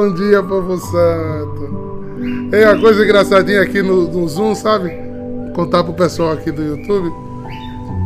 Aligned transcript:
Bom 0.00 0.14
dia, 0.14 0.42
povo 0.42 0.78
santo. 0.78 2.48
É 2.50 2.66
uma 2.66 2.80
coisa 2.80 3.04
engraçadinha 3.04 3.60
aqui 3.60 3.82
no, 3.82 4.10
no 4.10 4.26
Zoom, 4.26 4.54
sabe? 4.54 4.90
Contar 5.54 5.84
pro 5.84 5.92
pessoal 5.92 6.32
aqui 6.32 6.50
do 6.50 6.62
YouTube. 6.62 7.12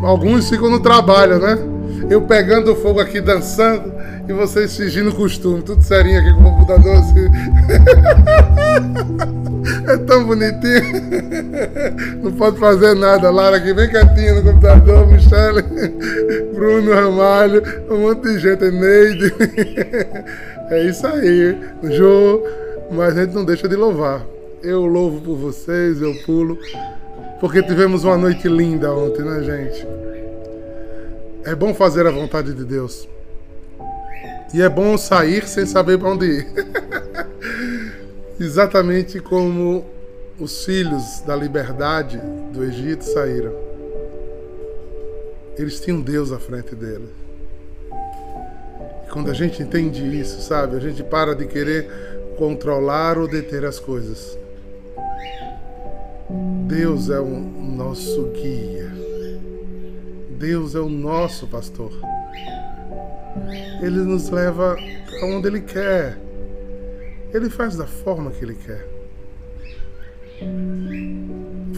Alguns 0.03 0.51
ficam 0.51 0.69
no 0.69 0.80
trabalho, 0.80 1.38
né? 1.38 1.56
Eu 2.10 2.22
pegando 2.22 2.74
fogo 2.74 2.99
aqui 2.99 3.21
dançando 3.21 3.92
e 4.28 4.33
vocês 4.33 4.76
fingindo 4.76 5.14
costume, 5.14 5.62
tudo 5.62 5.80
serinho 5.80 6.19
aqui 6.19 6.35
com 6.35 6.40
o 6.40 6.56
computador 6.56 6.96
assim. 6.96 7.28
É 9.88 9.96
tão 9.98 10.24
bonitinho. 10.24 10.82
Não 12.22 12.32
pode 12.32 12.58
fazer 12.58 12.94
nada. 12.94 13.30
Lara 13.30 13.56
aqui 13.56 13.72
bem 13.72 13.88
quietinha 13.88 14.34
no 14.34 14.42
computador, 14.42 15.06
Michele, 15.06 15.62
Bruno 16.55 16.92
Ramalho, 16.92 17.62
um 17.91 17.98
monte 17.98 18.23
de 18.23 18.38
gente, 18.38 18.70
Neide. 18.70 19.34
É 20.70 20.84
isso 20.84 21.06
aí, 21.06 21.56
Jô. 21.83 22.43
Mas 22.91 23.16
a 23.16 23.25
gente 23.25 23.34
não 23.34 23.45
deixa 23.45 23.69
de 23.69 23.77
louvar. 23.77 24.25
Eu 24.62 24.87
louvo 24.87 25.20
por 25.20 25.37
vocês, 25.37 26.01
eu 26.01 26.15
pulo. 26.25 26.59
Porque 27.41 27.62
tivemos 27.62 28.05
uma 28.05 28.16
noite 28.16 28.48
linda 28.48 28.92
ontem, 28.92 29.23
né, 29.23 29.42
gente? 29.42 29.87
É 31.45 31.55
bom 31.55 31.75
fazer 31.75 32.06
a 32.06 32.11
vontade 32.11 32.52
de 32.52 32.65
Deus. 32.65 33.09
E 34.55 34.62
é 34.62 34.69
bom 34.69 34.97
sair 34.97 35.47
sem 35.47 35.66
saber 35.66 35.98
para 35.98 36.11
onde 36.11 36.27
ir. 36.27 36.47
Exatamente 38.41 39.20
como 39.20 39.84
os 40.39 40.64
filhos 40.64 41.20
da 41.27 41.37
liberdade 41.37 42.20
do 42.53 42.64
Egito 42.64 43.05
saíram. 43.05 43.53
Eles 45.59 45.80
tinham 45.80 46.01
Deus 46.01 46.33
à 46.33 46.39
frente 46.39 46.75
deles. 46.75 47.26
Quando 49.16 49.30
a 49.30 49.33
gente 49.33 49.62
entende 49.62 50.02
isso, 50.20 50.43
sabe, 50.43 50.77
a 50.77 50.79
gente 50.79 51.02
para 51.02 51.34
de 51.34 51.47
querer 51.47 51.89
controlar 52.36 53.17
ou 53.17 53.27
deter 53.27 53.64
as 53.64 53.81
coisas. 53.81 54.39
Deus 56.67 57.09
é 57.09 57.19
o 57.19 57.25
nosso 57.27 58.25
guia. 58.33 58.92
Deus 60.39 60.75
é 60.75 60.81
o 60.81 60.91
nosso 60.91 61.47
pastor. 61.47 61.92
Ele 63.81 64.00
nos 64.00 64.28
leva 64.28 64.77
para 65.06 65.27
onde 65.28 65.48
Ele 65.48 65.61
quer. 65.62 66.19
Ele 67.33 67.48
faz 67.48 67.75
da 67.75 67.87
forma 67.87 68.31
que 68.31 68.44
Ele 68.44 68.55
quer. 68.55 68.87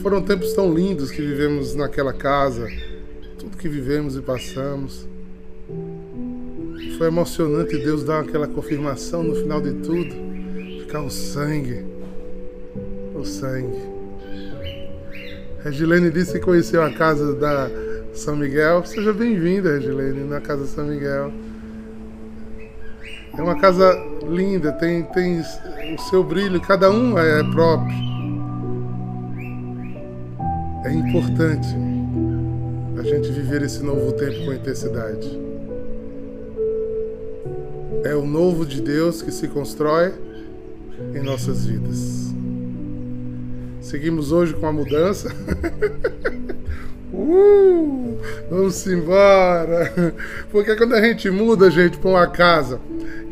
Foram 0.02 0.22
tempos 0.22 0.54
tão 0.54 0.74
lindos 0.74 1.12
que 1.12 1.22
vivemos 1.22 1.76
naquela 1.76 2.12
casa, 2.12 2.66
tudo 3.38 3.56
que 3.56 3.68
vivemos 3.68 4.16
e 4.16 4.22
passamos. 4.22 5.06
Foi 6.98 7.06
emocionante 7.06 7.78
Deus 7.78 8.02
dar 8.02 8.22
aquela 8.22 8.48
confirmação 8.48 9.22
no 9.22 9.32
final 9.36 9.60
de 9.60 9.72
tudo. 9.72 10.12
Ficar 10.80 11.00
o 11.00 11.08
sangue. 11.08 11.86
O 13.14 13.24
sangue. 13.24 13.78
Regilene 15.62 16.10
disse 16.10 16.32
que 16.32 16.40
conheceu 16.40 16.82
a 16.82 16.90
casa 16.92 17.36
da 17.36 17.70
São 18.12 18.34
Miguel. 18.34 18.84
Seja 18.84 19.12
bem-vinda, 19.12 19.74
Regilene, 19.74 20.24
na 20.24 20.40
casa 20.40 20.66
São 20.66 20.86
Miguel. 20.86 21.32
É 23.32 23.42
uma 23.42 23.60
casa 23.60 23.94
linda, 24.28 24.72
tem, 24.72 25.04
tem 25.04 25.40
o 25.94 25.98
seu 26.10 26.24
brilho, 26.24 26.60
cada 26.60 26.90
um 26.90 27.16
é 27.16 27.44
próprio. 27.52 27.96
É 30.84 30.92
importante 30.92 31.68
a 32.98 33.02
gente 33.04 33.30
viver 33.30 33.62
esse 33.62 33.84
novo 33.84 34.10
tempo 34.14 34.44
com 34.44 34.52
intensidade. 34.52 35.47
É 38.04 38.14
o 38.14 38.24
novo 38.24 38.64
de 38.64 38.80
Deus 38.80 39.22
que 39.22 39.32
se 39.32 39.48
constrói 39.48 40.12
em 41.14 41.22
nossas 41.22 41.66
vidas. 41.66 42.32
Seguimos 43.80 44.32
hoje 44.32 44.54
com 44.54 44.66
a 44.66 44.72
mudança. 44.72 45.34
uh, 47.12 48.18
vamos 48.50 48.86
embora. 48.86 50.14
Porque 50.50 50.76
quando 50.76 50.94
a 50.94 51.00
gente 51.00 51.30
muda, 51.30 51.70
gente, 51.70 51.98
para 51.98 52.10
uma 52.10 52.26
casa 52.26 52.80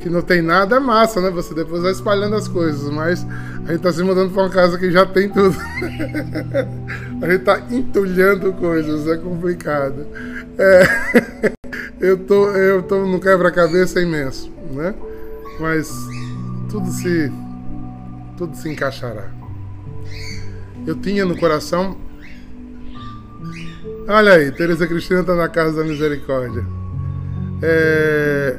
que 0.00 0.09
não 0.09 0.22
tem 0.22 0.41
nada, 0.41 0.76
é 0.76 0.81
massa, 0.81 1.21
né? 1.21 1.31
Você 1.31 1.55
depois 1.55 1.82
vai 1.82 1.93
espalhando 1.93 2.37
as 2.37 2.49
coisas, 2.49 2.88
mas 2.91 3.26
a 3.66 3.72
gente 3.72 3.82
tá 3.82 3.93
se 3.93 4.03
mudando 4.03 4.32
para 4.32 4.44
uma 4.44 4.50
casa 4.50 4.78
que 4.78 4.91
já 4.91 5.05
tem 5.05 5.28
tudo. 5.28 5.56
a 7.21 7.31
gente 7.31 7.44
tá 7.44 7.60
entulhando 7.71 8.53
coisas, 8.53 9.06
é 9.09 9.16
complicado. 9.16 10.06
É, 10.59 11.53
eu 12.01 12.19
tô, 12.19 12.51
eu 12.51 12.83
tô 12.83 13.07
no 13.07 13.21
quebra-cabeça 13.21 14.01
imenso 14.01 14.57
né? 14.71 14.95
Mas 15.61 15.91
tudo 16.69 16.91
se 16.91 17.33
tudo 18.37 18.55
se 18.55 18.69
encaixará. 18.69 19.31
Eu 20.87 20.95
tinha 20.97 21.25
no 21.25 21.37
coração 21.39 21.97
Olha 24.09 24.35
aí, 24.35 24.53
Tereza 24.53 24.87
Cristina 24.87 25.21
está 25.21 25.35
na 25.35 25.49
casa 25.49 25.83
da 25.83 25.89
misericórdia. 25.89 26.65
É... 27.61 28.56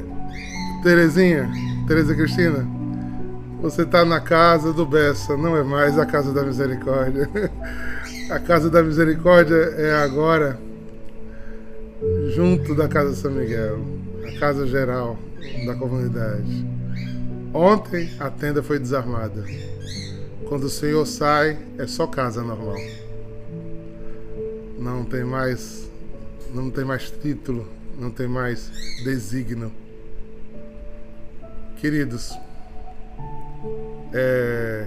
Terezinha, 0.82 1.48
Tereza 1.86 2.14
Cristina, 2.14 2.68
você 3.62 3.82
está 3.82 4.04
na 4.04 4.20
casa 4.20 4.74
do 4.74 4.84
Bessa, 4.84 5.38
não 5.38 5.56
é 5.56 5.62
mais 5.62 5.98
a 5.98 6.04
casa 6.04 6.32
da 6.32 6.42
misericórdia. 6.42 7.28
A 8.30 8.38
casa 8.38 8.68
da 8.68 8.82
misericórdia 8.82 9.54
é 9.54 10.02
agora 10.02 10.60
junto 12.34 12.74
da 12.74 12.88
casa 12.88 13.14
São 13.14 13.30
Miguel, 13.30 13.80
a 14.24 14.38
casa 14.38 14.66
geral 14.66 15.18
da 15.66 15.74
comunidade. 15.74 16.66
Ontem 17.52 18.10
a 18.18 18.30
tenda 18.30 18.62
foi 18.62 18.78
desarmada. 18.78 19.44
Quando 20.48 20.64
o 20.64 20.70
Senhor 20.70 21.04
sai, 21.06 21.58
é 21.78 21.86
só 21.86 22.06
casa 22.06 22.42
normal. 22.42 22.78
Não 24.78 25.04
tem 25.04 25.24
mais, 25.24 25.90
não 26.54 26.70
tem 26.70 26.84
mais 26.84 27.10
título, 27.10 27.66
não 27.98 28.10
tem 28.10 28.28
mais 28.28 28.70
desígnio. 29.02 29.72
Queridos, 31.76 32.32
é, 34.12 34.86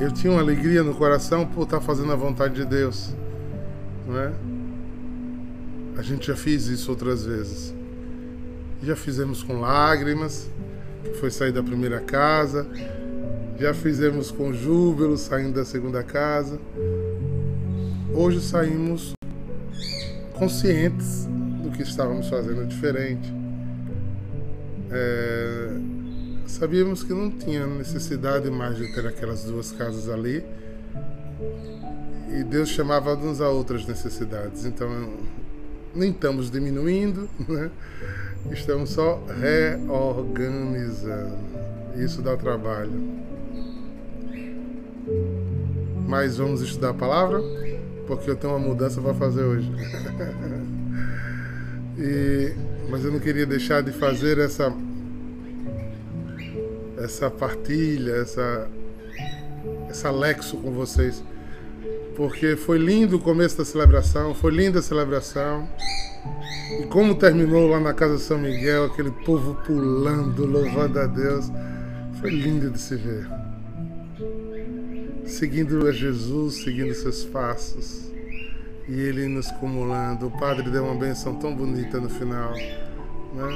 eu 0.00 0.12
tinha 0.12 0.32
uma 0.32 0.40
alegria 0.40 0.82
no 0.82 0.94
coração 0.94 1.46
por 1.46 1.64
estar 1.64 1.80
fazendo 1.80 2.12
a 2.12 2.16
vontade 2.16 2.54
de 2.54 2.64
Deus, 2.64 3.14
não 4.08 4.18
é? 4.18 4.32
A 5.98 6.02
gente 6.02 6.28
já 6.28 6.36
fez 6.36 6.66
isso 6.66 6.90
outras 6.90 7.26
vezes. 7.26 7.74
Já 8.82 8.96
fizemos 8.96 9.42
com 9.42 9.60
lágrimas, 9.60 10.48
foi 11.20 11.30
sair 11.30 11.52
da 11.52 11.62
primeira 11.62 12.00
casa. 12.00 12.66
Já 13.58 13.74
fizemos 13.74 14.30
com 14.30 14.52
júbilo, 14.52 15.18
saindo 15.18 15.54
da 15.54 15.64
segunda 15.64 16.02
casa. 16.02 16.58
Hoje 18.14 18.40
saímos 18.40 19.12
conscientes 20.34 21.26
do 21.62 21.70
que 21.70 21.82
estávamos 21.82 22.28
fazendo 22.28 22.66
diferente. 22.66 23.34
É, 24.90 25.70
sabíamos 26.46 27.02
que 27.02 27.12
não 27.12 27.30
tinha 27.30 27.66
necessidade 27.66 28.48
mais 28.50 28.76
de 28.76 28.94
ter 28.94 29.06
aquelas 29.06 29.44
duas 29.44 29.72
casas 29.72 30.08
ali. 30.08 30.44
E 32.30 32.44
Deus 32.44 32.68
chamava 32.68 33.14
uns 33.14 33.40
a 33.40 33.48
outras 33.48 33.86
necessidades. 33.86 34.64
Então 34.64 34.88
nem 35.94 36.10
estamos 36.10 36.50
diminuindo, 36.50 37.28
né? 37.48 37.70
estamos 38.50 38.90
só 38.90 39.22
reorganizando. 39.40 41.36
Isso 41.96 42.22
dá 42.22 42.36
trabalho. 42.36 42.92
Mas 46.06 46.36
vamos 46.36 46.60
estudar 46.60 46.90
a 46.90 46.94
palavra, 46.94 47.40
porque 48.06 48.30
eu 48.30 48.36
tenho 48.36 48.52
uma 48.54 48.58
mudança 48.58 49.00
para 49.00 49.14
fazer 49.14 49.42
hoje. 49.42 49.70
e, 51.98 52.52
mas 52.88 53.04
eu 53.04 53.10
não 53.10 53.18
queria 53.18 53.46
deixar 53.46 53.82
de 53.82 53.92
fazer 53.92 54.38
essa 54.38 54.72
essa 56.98 57.30
partilha, 57.30 58.12
essa 58.12 58.68
essa 59.88 60.10
lexo 60.10 60.56
com 60.58 60.72
vocês 60.72 61.22
porque 62.18 62.56
foi 62.56 62.78
lindo 62.78 63.16
o 63.16 63.20
começo 63.20 63.56
da 63.56 63.64
celebração, 63.64 64.34
foi 64.34 64.50
linda 64.50 64.80
a 64.80 64.82
celebração. 64.82 65.68
E 66.80 66.82
como 66.86 67.14
terminou 67.14 67.68
lá 67.68 67.78
na 67.78 67.94
casa 67.94 68.16
de 68.16 68.22
São 68.22 68.36
Miguel, 68.36 68.86
aquele 68.86 69.12
povo 69.24 69.54
pulando, 69.64 70.44
louvando 70.44 70.98
a 70.98 71.06
Deus, 71.06 71.48
foi 72.20 72.30
lindo 72.30 72.72
de 72.72 72.80
se 72.80 72.96
ver. 72.96 73.28
Seguindo 75.24 75.86
a 75.86 75.92
Jesus, 75.92 76.64
seguindo 76.64 76.92
seus 76.92 77.24
passos, 77.24 78.10
e 78.88 79.00
ele 79.00 79.28
nos 79.28 79.52
cumulando. 79.52 80.26
O 80.26 80.30
Padre 80.40 80.68
deu 80.70 80.86
uma 80.86 80.96
benção 80.96 81.36
tão 81.36 81.54
bonita 81.54 82.00
no 82.00 82.10
final. 82.10 82.52
Né? 82.52 83.46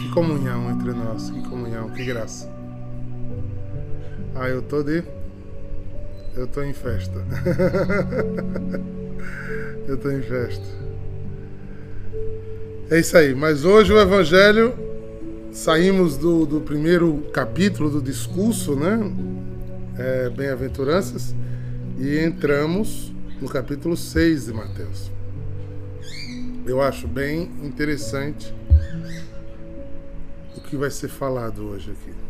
Que 0.00 0.14
comunhão 0.14 0.70
entre 0.70 0.94
nós, 0.94 1.28
que 1.28 1.42
comunhão, 1.46 1.90
que 1.90 2.06
graça. 2.06 2.50
Ah, 4.34 4.48
eu 4.48 4.62
tô 4.62 4.82
de 4.82 5.17
eu 6.38 6.46
tô 6.46 6.62
em 6.62 6.72
festa. 6.72 7.18
eu 9.88 9.96
tô 9.96 10.08
em 10.08 10.22
festa. 10.22 10.64
É 12.88 13.00
isso 13.00 13.16
aí. 13.16 13.34
Mas 13.34 13.64
hoje 13.64 13.92
o 13.92 13.98
Evangelho 13.98 14.72
saímos 15.50 16.16
do, 16.16 16.46
do 16.46 16.60
primeiro 16.60 17.26
capítulo 17.32 17.90
do 17.90 18.00
discurso, 18.00 18.76
né? 18.76 19.00
É, 19.98 20.30
Bem-aventuranças, 20.30 21.34
e 21.98 22.20
entramos 22.20 23.12
no 23.40 23.48
capítulo 23.48 23.96
6 23.96 24.46
de 24.46 24.52
Mateus. 24.52 25.10
Eu 26.64 26.80
acho 26.80 27.08
bem 27.08 27.50
interessante 27.64 28.54
o 30.56 30.60
que 30.60 30.76
vai 30.76 30.92
ser 30.92 31.08
falado 31.08 31.66
hoje 31.66 31.90
aqui. 31.90 32.27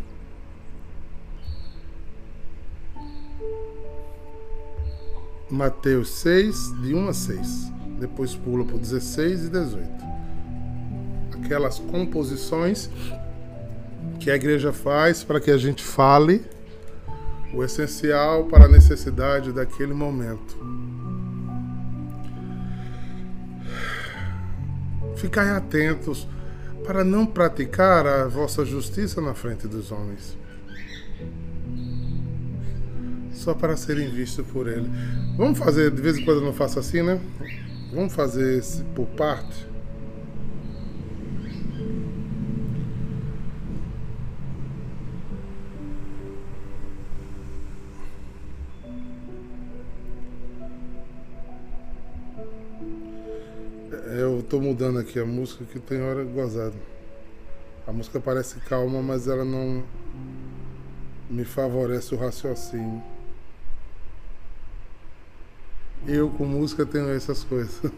Mateus 5.51 6.11
6, 6.21 6.75
de 6.83 6.95
1 6.95 7.09
a 7.09 7.13
6. 7.13 7.73
Depois 7.99 8.35
pula 8.35 8.65
para 8.65 8.77
16 8.77 9.45
e 9.45 9.49
18. 9.49 9.89
Aquelas 11.43 11.79
composições 11.79 12.91
que 14.21 14.31
a 14.31 14.37
igreja 14.37 14.73
faz 14.73 15.25
para 15.25 15.41
que 15.41 15.51
a 15.51 15.57
gente 15.57 15.83
fale 15.83 16.45
o 17.53 17.65
essencial 17.65 18.45
para 18.45 18.67
a 18.67 18.69
necessidade 18.69 19.53
daquele 19.53 19.95
momento. 19.95 20.57
Ficai 25.17 25.51
atentos 25.51 26.29
para 26.85 27.03
não 27.03 27.27
praticar 27.27 28.07
a 28.07 28.27
vossa 28.27 28.65
justiça 28.65 29.21
na 29.21 29.35
frente 29.35 29.67
dos 29.67 29.91
homens, 29.91 30.37
só 33.49 33.55
para 33.55 33.79
serem 33.79 34.11
vistos 34.11 34.47
por 34.49 34.69
ele. 34.69 34.87
Vamos 35.35 35.59
fazer, 35.59 35.91
de 35.91 36.03
vez 36.03 36.19
em 36.19 36.25
quando 36.27 36.41
eu 36.41 36.45
não 36.45 36.53
faço 36.53 36.79
assim, 36.79 37.03
né? 37.03 37.19
Vamos 37.91 38.13
fazer 38.13 38.59
esse 38.59 38.85
por 38.85 39.07
parte. 39.07 39.67
Eu 54.15 54.45
tô 54.47 54.61
mudando 54.61 54.99
aqui 54.99 55.19
a 55.19 55.25
música 55.25 55.65
que 55.65 55.79
tem 55.79 56.03
hora 56.03 56.23
gozada. 56.23 56.77
A 57.87 57.93
música 57.95 58.21
parece 58.21 58.61
calma, 58.61 59.01
mas 59.01 59.27
ela 59.27 59.43
não 59.47 59.83
me 61.31 61.47
favorece 61.47 62.15
o 62.15 62.19
raciocínio. 62.19 63.03
Eu 66.07 66.31
com 66.31 66.45
música 66.45 66.87
tenho 66.87 67.11
essas 67.11 67.45
coisas. 67.45 67.81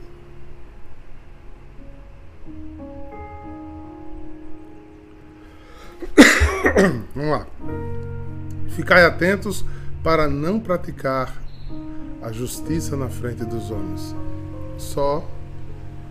Vamos 7.14 7.30
lá. 7.30 7.46
Ficai 8.70 9.04
atentos 9.04 9.64
para 10.02 10.28
não 10.28 10.58
praticar 10.58 11.36
a 12.22 12.32
justiça 12.32 12.96
na 12.96 13.08
frente 13.08 13.44
dos 13.44 13.70
homens, 13.70 14.14
só 14.78 15.24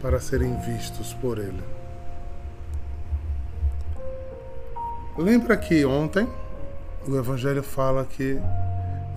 para 0.01 0.19
serem 0.19 0.59
vistos 0.61 1.13
por 1.13 1.37
Ele. 1.37 1.63
Lembra 5.17 5.57
que 5.57 5.85
ontem 5.85 6.27
o 7.07 7.17
Evangelho 7.17 7.61
fala 7.61 8.05
que 8.05 8.39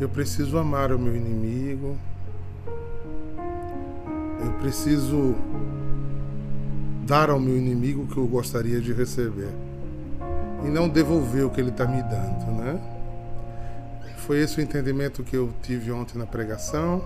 eu 0.01 0.09
preciso 0.09 0.59
amar 0.59 0.93
o 0.93 0.99
meu 0.99 1.15
inimigo, 1.15 1.97
eu 4.45 4.53
preciso 4.61 5.35
dar 7.07 7.31
ao 7.31 7.39
meu 7.39 7.57
inimigo 7.57 8.03
o 8.03 8.07
que 8.07 8.17
eu 8.17 8.27
gostaria 8.27 8.81
de 8.81 8.93
receber 8.93 9.51
e 10.65 10.69
não 10.69 10.89
devolver 10.89 11.45
o 11.45 11.51
que 11.51 11.61
ele 11.61 11.71
está 11.71 11.87
me 11.87 12.03
dando, 12.03 12.53
né? 12.53 12.81
Foi 14.19 14.41
esse 14.41 14.59
o 14.59 14.63
entendimento 14.63 15.25
que 15.25 15.37
eu 15.37 15.53
tive 15.63 15.91
ontem 15.91 16.17
na 16.17 16.25
pregação. 16.25 17.03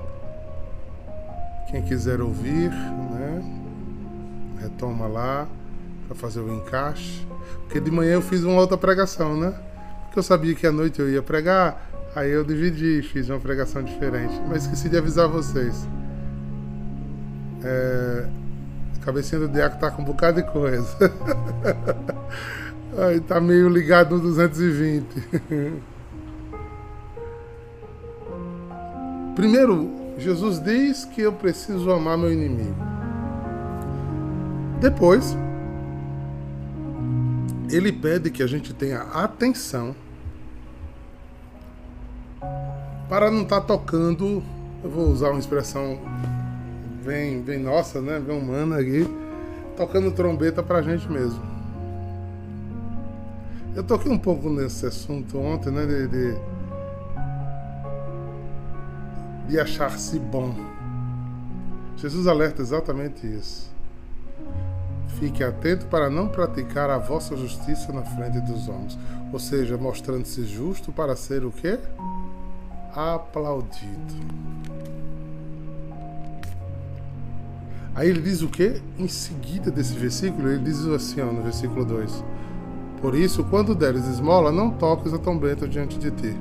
Quem 1.71 1.83
quiser 1.83 2.21
ouvir, 2.21 2.71
né? 2.71 3.43
Retoma 4.61 5.07
lá 5.07 5.49
para 6.07 6.15
fazer 6.15 6.41
o 6.41 6.55
encaixe. 6.55 7.27
Porque 7.63 7.81
de 7.81 7.91
manhã 7.91 8.13
eu 8.13 8.23
fiz 8.23 8.43
uma 8.43 8.61
outra 8.61 8.77
pregação, 8.77 9.35
né? 9.35 9.55
Porque 10.05 10.19
eu 10.19 10.23
sabia 10.23 10.55
que 10.55 10.67
à 10.67 10.73
noite 10.73 11.01
eu 11.01 11.11
ia 11.11 11.23
pregar, 11.23 11.91
aí 12.15 12.31
eu 12.31 12.45
dividi, 12.45 13.03
fiz 13.03 13.31
uma 13.31 13.41
pregação 13.41 13.83
diferente. 13.83 14.39
Mas 14.47 14.65
esqueci 14.65 14.91
de 14.91 14.99
avisar 14.99 15.27
vocês. 15.27 15.89
É, 17.65 18.27
cabecinha 19.07 19.41
do 19.41 19.49
Diaco 19.49 19.79
tá 19.79 19.91
com 19.91 20.03
um 20.03 20.05
bocado 20.05 20.43
de 20.43 20.51
coisa. 20.51 20.97
Aí 22.99 23.21
tá 23.21 23.41
meio 23.41 23.69
ligado 23.69 24.17
no 24.17 24.21
220. 24.21 25.07
Primeiro, 29.37 29.91
Jesus 30.19 30.59
diz 30.59 31.05
que 31.05 31.21
eu 31.21 31.33
preciso 31.33 31.93
amar 31.93 32.19
meu 32.19 32.33
inimigo. 32.33 32.75
Depois, 34.81 35.37
ele 37.71 37.93
pede 37.93 38.31
que 38.31 38.43
a 38.43 38.47
gente 38.47 38.75
tenha 38.75 39.03
atenção 39.03 39.95
para 43.09 43.31
não 43.31 43.43
estar 43.43 43.61
tá 43.61 43.67
tocando. 43.67 44.43
Eu 44.83 44.91
vou 44.91 45.09
usar 45.11 45.31
uma 45.31 45.39
expressão 45.39 45.99
vem, 47.07 47.41
vem 47.41 47.59
nossa, 47.59 48.01
né? 48.01 48.19
Vem 48.19 48.37
humana 48.37 48.79
aqui, 48.79 49.07
tocando 49.77 50.11
trombeta 50.11 50.63
pra 50.63 50.83
gente 50.83 51.09
mesmo. 51.09 51.41
Eu 53.75 53.85
toquei 53.85 54.11
um 54.11 54.19
pouco 54.19 54.51
nesse 54.51 54.85
assunto 54.87 55.39
ontem, 55.39 55.71
né? 55.71 55.87
De, 55.87 56.09
de, 56.09 56.35
de 59.49 59.61
achar-se 59.61 60.19
bom. 60.19 60.55
Jesus 61.97 62.27
alerta 62.27 62.61
exatamente 62.61 63.27
isso. 63.27 63.71
Fique 65.21 65.43
atento 65.45 65.87
para 65.87 66.11
não 66.11 66.29
praticar 66.29 66.91
a 66.91 66.99
vossa 66.99 67.37
justiça 67.37 67.93
na 67.93 68.03
frente 68.03 68.41
dos 68.41 68.69
homens. 68.69 68.99
Ou 69.33 69.39
seja, 69.39 69.79
mostrando-se 69.79 70.45
justo 70.45 70.93
para 70.93 71.17
ser 71.17 71.45
o 71.45 71.51
quê? 71.51 71.79
Aplaudido. 72.95 74.76
Aí 77.97 78.11
ele 78.11 78.21
diz 78.21 78.43
o 78.43 78.49
que? 78.49 78.83
Em 78.99 79.09
seguida 79.09 79.71
desse 79.71 79.95
versículo, 79.95 80.51
ele 80.51 80.63
diz 80.63 80.87
assim, 80.87 81.23
ó, 81.23 81.33
no 81.33 81.43
versículo 81.43 81.83
2: 81.83 82.23
Por 83.01 83.15
isso, 83.15 83.43
quando 83.45 83.75
deres 83.75 84.07
esmola, 84.07 84.53
não 84.53 84.71
toques 84.71 85.15
a 85.15 85.19
trombeta 85.19 85.67
diante 85.67 85.99
de 85.99 86.11
ti, 86.11 86.37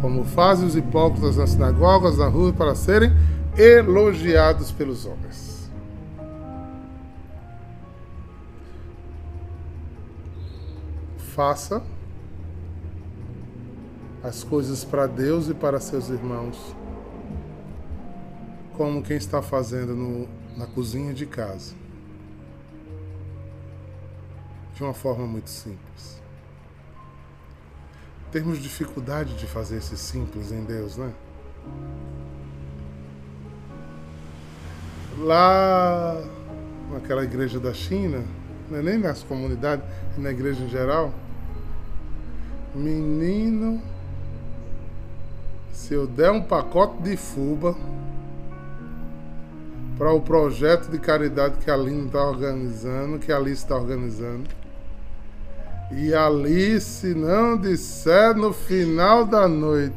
como 0.00 0.24
fazem 0.24 0.64
os 0.64 0.76
hipócritas 0.76 1.36
nas 1.36 1.50
sinagogas, 1.50 2.16
na 2.16 2.28
rua, 2.28 2.52
para 2.52 2.76
serem 2.76 3.10
elogiados 3.58 4.70
pelos 4.70 5.04
homens. 5.04 5.68
Faça 11.34 11.82
as 14.22 14.44
coisas 14.44 14.84
para 14.84 15.08
Deus 15.08 15.48
e 15.48 15.54
para 15.54 15.80
seus 15.80 16.08
irmãos, 16.08 16.56
como 18.76 19.02
quem 19.02 19.16
está 19.16 19.42
fazendo 19.42 19.96
no 19.96 20.41
na 20.56 20.66
cozinha 20.66 21.12
de 21.12 21.26
casa. 21.26 21.74
De 24.74 24.82
uma 24.82 24.94
forma 24.94 25.26
muito 25.26 25.50
simples. 25.50 26.20
Temos 28.30 28.58
dificuldade 28.58 29.36
de 29.36 29.46
fazer 29.46 29.76
esse 29.76 29.96
simples 29.96 30.50
em 30.50 30.64
Deus, 30.64 30.96
né? 30.96 31.12
Lá 35.18 36.22
naquela 36.90 37.22
igreja 37.22 37.60
da 37.60 37.74
China, 37.74 38.24
é 38.72 38.82
nem 38.82 38.98
nas 38.98 39.22
comunidades, 39.22 39.84
é 40.16 40.20
na 40.20 40.30
igreja 40.30 40.64
em 40.64 40.68
geral, 40.68 41.12
menino, 42.74 43.82
se 45.72 45.92
eu 45.92 46.06
der 46.06 46.30
um 46.30 46.42
pacote 46.42 47.02
de 47.02 47.16
fuba, 47.16 47.76
para 50.02 50.12
o 50.12 50.20
projeto 50.20 50.90
de 50.90 50.98
caridade 50.98 51.58
que 51.58 51.70
a 51.70 51.74
Aline 51.74 52.06
está 52.06 52.26
organizando, 52.26 53.20
que 53.20 53.30
a 53.30 53.36
Alice 53.36 53.62
está 53.62 53.76
organizando. 53.76 54.50
E 55.92 56.12
a 56.12 56.26
Alice 56.26 57.06
não 57.14 57.56
disser 57.56 58.34
no 58.34 58.52
final 58.52 59.24
da 59.24 59.46
noite. 59.46 59.94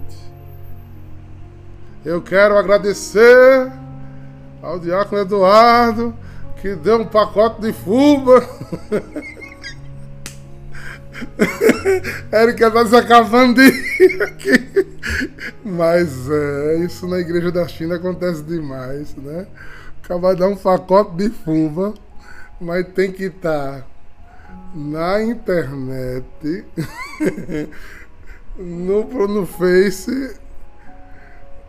Eu 2.06 2.22
quero 2.22 2.56
agradecer 2.56 3.72
ao 4.62 4.80
Diácono 4.80 5.24
Eduardo 5.24 6.16
que 6.62 6.76
deu 6.76 7.02
um 7.02 7.08
pacote 7.08 7.62
de 7.62 7.74
fuba. 7.74 8.48
Érica 12.32 12.68
está 12.68 12.86
se 12.86 12.96
acabando 12.96 13.56
de 13.56 13.70
aqui. 14.22 14.86
Mas 15.66 16.30
é, 16.30 16.76
isso 16.86 17.08
na 17.08 17.18
igreja 17.18 17.52
da 17.52 17.68
China 17.68 17.96
acontece 17.96 18.44
demais, 18.44 19.16
né? 19.16 19.48
Acaba 20.06 20.36
dar 20.36 20.50
um 20.50 20.56
pacote 20.56 21.16
de 21.16 21.30
fuva, 21.32 21.92
mas 22.62 22.88
tem 22.90 23.12
que 23.12 23.24
estar. 23.24 23.80
Tá. 23.80 23.86
na 24.76 25.24
internet, 25.24 26.64
no, 28.56 29.28
no 29.28 29.48
Face, 29.48 30.40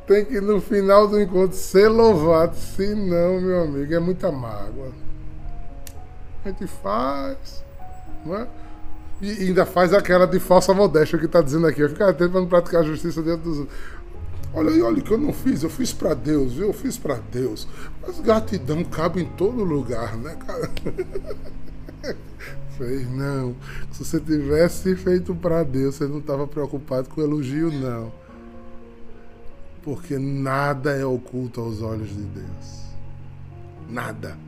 tem 0.06 0.22
que 0.26 0.38
no 0.38 0.60
final 0.60 1.08
do 1.08 1.18
encontro 1.18 1.56
ser 1.56 1.88
louvado. 1.88 2.54
Se 2.56 2.94
não, 2.94 3.40
meu 3.40 3.62
amigo, 3.62 3.94
é 3.94 3.98
muita 3.98 4.30
mágoa. 4.30 4.92
A 6.44 6.50
gente 6.50 6.66
faz, 6.66 7.64
não 8.22 8.36
é? 8.36 8.46
E 9.22 9.30
ainda 9.46 9.64
faz 9.64 9.94
aquela 9.94 10.26
de 10.26 10.38
falsa 10.38 10.74
modéstia 10.74 11.18
que 11.18 11.24
está 11.24 11.40
dizendo 11.40 11.66
aqui. 11.66 11.80
Eu 11.80 11.88
para 11.88 12.28
não 12.28 12.46
praticar 12.46 12.82
a 12.82 12.84
justiça 12.84 13.22
dentro 13.22 13.44
dos 13.44 13.58
outros. 13.60 13.78
Olha 14.56 14.70
aí, 14.70 14.80
olha 14.80 15.00
o 15.00 15.02
que 15.02 15.10
eu 15.10 15.18
não 15.18 15.34
fiz, 15.34 15.62
eu 15.62 15.68
fiz 15.68 15.92
para 15.92 16.14
Deus, 16.14 16.54
viu? 16.54 16.68
Eu 16.68 16.72
fiz 16.72 16.96
para 16.96 17.16
Deus. 17.16 17.68
Mas 18.00 18.18
gratidão 18.20 18.82
cabe 18.84 19.20
em 19.20 19.26
todo 19.32 19.62
lugar, 19.62 20.16
né, 20.16 20.34
cara? 20.34 20.70
Fez, 22.78 23.06
não. 23.10 23.54
Se 23.92 24.02
você 24.02 24.18
tivesse 24.18 24.96
feito 24.96 25.34
para 25.34 25.62
Deus, 25.62 25.96
você 25.96 26.06
não 26.06 26.20
estava 26.20 26.46
preocupado 26.46 27.10
com 27.10 27.20
elogio, 27.20 27.70
não. 27.70 28.10
Porque 29.82 30.18
nada 30.18 30.92
é 30.92 31.04
oculto 31.04 31.60
aos 31.60 31.82
olhos 31.82 32.08
de 32.08 32.22
Deus. 32.22 32.86
Nada. 33.90 34.38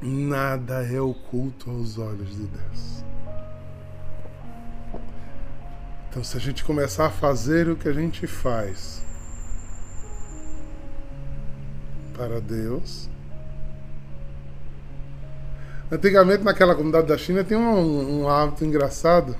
Nada 0.00 0.82
é 0.82 0.98
oculto 0.98 1.70
aos 1.70 1.98
olhos 1.98 2.30
de 2.30 2.44
Deus. 2.44 3.01
Então, 6.12 6.22
se 6.22 6.36
a 6.36 6.40
gente 6.40 6.62
começar 6.62 7.06
a 7.06 7.10
fazer 7.10 7.70
o 7.70 7.76
que 7.76 7.88
a 7.88 7.92
gente 7.94 8.26
faz 8.26 9.02
para 12.12 12.38
Deus. 12.38 13.08
Antigamente, 15.90 16.44
naquela 16.44 16.74
comunidade 16.74 17.06
da 17.06 17.16
China, 17.16 17.42
tinha 17.42 17.58
um, 17.58 18.24
um 18.24 18.28
hábito 18.28 18.62
engraçado. 18.62 19.34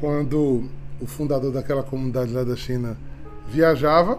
Quando 0.00 0.70
o 0.98 1.06
fundador 1.06 1.52
daquela 1.52 1.82
comunidade 1.82 2.32
lá 2.32 2.44
da 2.44 2.56
China 2.56 2.96
viajava, 3.46 4.18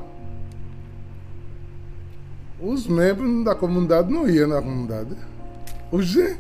os 2.60 2.86
membros 2.86 3.44
da 3.44 3.56
comunidade 3.56 4.13
não 4.13 4.30
iam 4.30 4.48
na 4.50 4.62
comunidade. 4.62 5.18
O 5.92 6.00
G. 6.00 6.38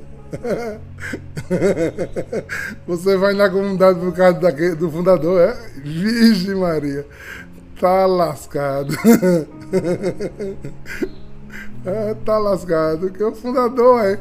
Você 2.86 3.16
vai 3.16 3.34
na 3.34 3.50
comunidade 3.50 3.98
por 3.98 4.14
causa 4.14 4.38
daquele, 4.38 4.74
do 4.74 4.90
fundador, 4.90 5.40
é? 5.40 5.56
Virgem 5.82 6.54
Maria. 6.54 7.06
Tá 7.80 8.06
lascado. 8.06 8.94
É, 11.86 12.14
tá 12.24 12.38
lascado. 12.38 13.10
Que 13.10 13.22
o 13.22 13.34
fundador 13.34 14.02
é, 14.02 14.18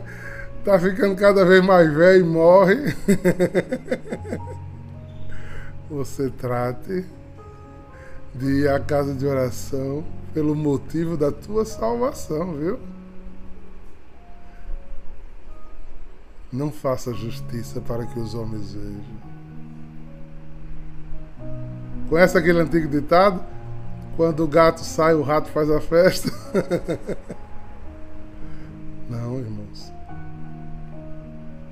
tá 0.66 0.78
ficando 0.78 1.16
cada 1.16 1.46
vez 1.46 1.66
mais 1.66 1.94
velho 1.94 2.20
e 2.20 2.28
morre. 2.28 2.94
Você 5.90 6.30
trate 6.30 7.06
de 8.36 8.46
ir 8.46 8.68
à 8.68 8.80
casa 8.80 9.14
de 9.14 9.26
oração 9.26 10.04
pelo 10.34 10.56
motivo 10.56 11.16
da 11.16 11.32
tua 11.32 11.64
salvação, 11.64 12.54
viu? 12.54 12.80
Não 16.54 16.72
faça 16.72 17.12
justiça 17.16 17.82
para 17.82 18.06
que 18.06 18.20
os 18.20 18.36
homens 18.36 18.74
vejam. 18.74 19.34
Conhece 22.08 22.38
aquele 22.38 22.60
antigo 22.60 22.88
ditado? 22.88 23.44
Quando 24.16 24.44
o 24.44 24.48
gato 24.48 24.82
sai, 24.82 25.16
o 25.16 25.24
rato 25.24 25.50
faz 25.50 25.72
a 25.72 25.82
festa? 25.82 26.30
Não, 29.10 29.40
irmãos. 29.40 29.92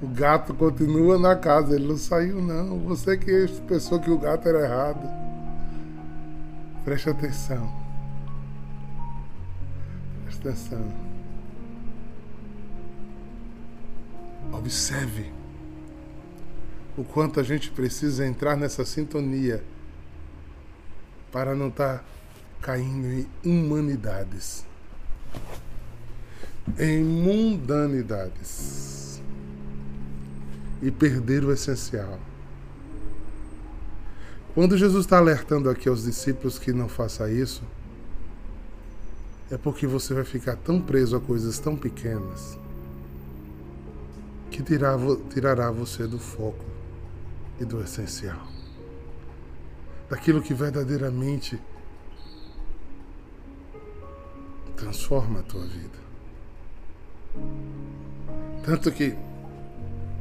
O 0.01 0.07
gato 0.07 0.51
continua 0.55 1.19
na 1.19 1.35
casa, 1.35 1.75
ele 1.75 1.87
não 1.87 1.95
saiu, 1.95 2.41
não. 2.41 2.79
Você 2.79 3.15
que 3.15 3.47
pensou 3.67 3.99
que 3.99 4.09
o 4.09 4.17
gato 4.17 4.49
era 4.49 4.65
errado. 4.65 5.07
Preste 6.83 7.11
atenção. 7.11 7.71
Preste 10.23 10.47
atenção. 10.47 11.10
Observe 14.51 15.31
o 16.97 17.03
quanto 17.03 17.39
a 17.39 17.43
gente 17.43 17.69
precisa 17.71 18.25
entrar 18.25 18.57
nessa 18.57 18.83
sintonia 18.83 19.63
para 21.31 21.53
não 21.55 21.69
estar 21.69 21.99
tá 21.99 22.03
caindo 22.61 23.07
em 23.07 23.25
humanidades, 23.43 24.65
em 26.77 27.01
mundanidades 27.03 29.21
e 30.81 30.91
perder 30.91 31.45
o 31.45 31.53
essencial. 31.53 32.19
Quando 34.53 34.77
Jesus 34.77 35.05
está 35.05 35.17
alertando 35.17 35.69
aqui 35.69 35.87
aos 35.87 36.03
discípulos 36.03 36.59
que 36.59 36.73
não 36.73 36.89
faça 36.89 37.31
isso, 37.31 37.63
é 39.49 39.57
porque 39.57 39.87
você 39.87 40.13
vai 40.13 40.25
ficar 40.25 40.57
tão 40.57 40.81
preso 40.81 41.15
a 41.15 41.21
coisas 41.21 41.57
tão 41.57 41.77
pequenas 41.77 42.59
que 44.51 44.61
tirará 44.61 45.71
você 45.71 46.05
do 46.05 46.19
foco 46.19 46.63
e 47.59 47.65
do 47.65 47.81
essencial. 47.81 48.45
Daquilo 50.09 50.41
que 50.41 50.53
verdadeiramente 50.53 51.59
transforma 54.75 55.39
a 55.39 55.43
tua 55.43 55.61
vida. 55.61 55.99
Tanto 58.63 58.91
que, 58.91 59.15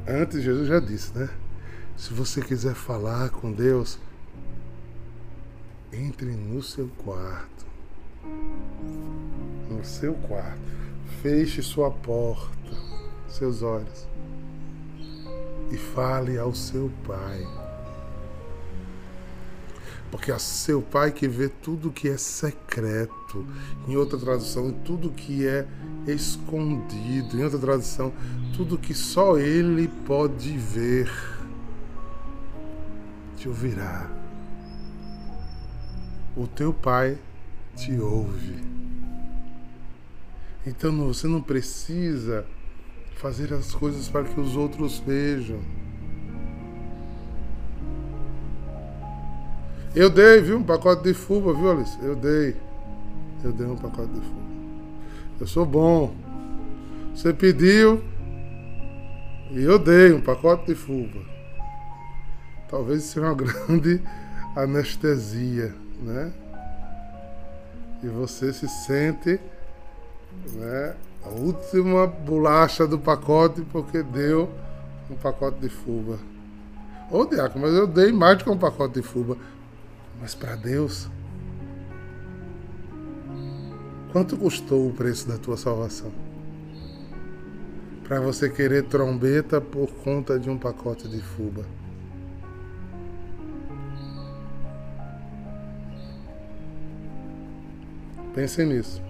antes 0.06 0.42
Jesus 0.42 0.68
já 0.68 0.78
disse, 0.78 1.16
né? 1.18 1.28
Se 1.96 2.14
você 2.14 2.40
quiser 2.40 2.74
falar 2.74 3.30
com 3.30 3.52
Deus, 3.52 3.98
entre 5.92 6.30
no 6.30 6.62
seu 6.62 6.88
quarto. 7.04 7.66
No 9.68 9.84
seu 9.84 10.14
quarto. 10.14 10.60
Feche 11.20 11.62
sua 11.62 11.90
porta, 11.90 12.59
seus 13.30 13.62
olhos. 13.62 14.06
E 15.70 15.76
fale 15.76 16.38
ao 16.38 16.54
seu 16.54 16.90
pai. 17.06 17.46
Porque 20.10 20.32
é 20.32 20.38
seu 20.38 20.82
pai 20.82 21.12
que 21.12 21.28
vê 21.28 21.48
tudo 21.48 21.92
que 21.92 22.08
é 22.08 22.16
secreto. 22.16 23.46
Em 23.86 23.96
outra 23.96 24.18
tradução, 24.18 24.72
tudo 24.84 25.10
que 25.10 25.46
é 25.46 25.66
escondido. 26.06 27.38
Em 27.38 27.44
outra 27.44 27.58
tradução, 27.58 28.12
tudo 28.56 28.76
que 28.76 28.92
só 28.92 29.38
ele 29.38 29.88
pode 30.06 30.56
ver. 30.56 31.10
Te 33.36 33.48
ouvirá 33.48 34.20
o 36.36 36.46
teu 36.46 36.72
pai 36.72 37.18
te 37.76 37.98
ouve. 37.98 38.56
Então 40.66 40.96
você 41.06 41.26
não 41.26 41.42
precisa 41.42 42.46
fazer 43.20 43.52
as 43.52 43.74
coisas 43.74 44.08
para 44.08 44.24
que 44.24 44.40
os 44.40 44.56
outros 44.56 44.98
vejam. 44.98 45.60
Eu 49.94 50.08
dei, 50.08 50.40
viu? 50.40 50.58
Um 50.58 50.62
pacote 50.62 51.02
de 51.02 51.12
fuba, 51.12 51.52
viu, 51.52 51.70
Alice? 51.70 51.98
Eu 52.02 52.16
dei. 52.16 52.56
Eu 53.44 53.52
dei 53.52 53.66
um 53.66 53.76
pacote 53.76 54.12
de 54.12 54.20
fuba. 54.20 54.40
Eu 55.40 55.46
sou 55.46 55.66
bom. 55.66 56.14
Você 57.14 57.32
pediu 57.32 58.02
e 59.50 59.62
eu 59.62 59.78
dei 59.78 60.12
um 60.12 60.20
pacote 60.20 60.66
de 60.66 60.74
fuba. 60.74 61.20
Talvez 62.68 63.02
seja 63.02 63.26
uma 63.26 63.34
grande 63.34 64.00
anestesia 64.56 65.74
né? 66.02 66.32
E 68.02 68.08
você 68.08 68.52
se 68.52 68.68
sente, 68.68 69.38
né? 70.54 70.94
A 71.24 71.28
última 71.28 72.06
bolacha 72.06 72.86
do 72.86 72.98
pacote 72.98 73.62
porque 73.72 74.02
deu 74.02 74.48
um 75.10 75.16
pacote 75.16 75.58
de 75.60 75.68
fuba. 75.68 76.18
Ô 77.10 77.24
Diaco, 77.24 77.58
mas 77.58 77.72
eu 77.74 77.86
dei 77.86 78.12
mais 78.12 78.38
do 78.38 78.44
que 78.44 78.50
um 78.50 78.58
pacote 78.58 78.94
de 78.94 79.02
fuba. 79.02 79.36
Mas 80.20 80.34
para 80.34 80.54
Deus, 80.54 81.08
quanto 84.12 84.36
custou 84.36 84.88
o 84.88 84.92
preço 84.92 85.26
da 85.28 85.36
tua 85.36 85.56
salvação? 85.56 86.12
Para 88.04 88.20
você 88.20 88.48
querer 88.48 88.84
trombeta 88.84 89.60
por 89.60 89.88
conta 90.04 90.38
de 90.38 90.50
um 90.50 90.58
pacote 90.58 91.08
de 91.08 91.20
fuba. 91.20 91.64
Pensem 98.34 98.66
nisso. 98.66 99.09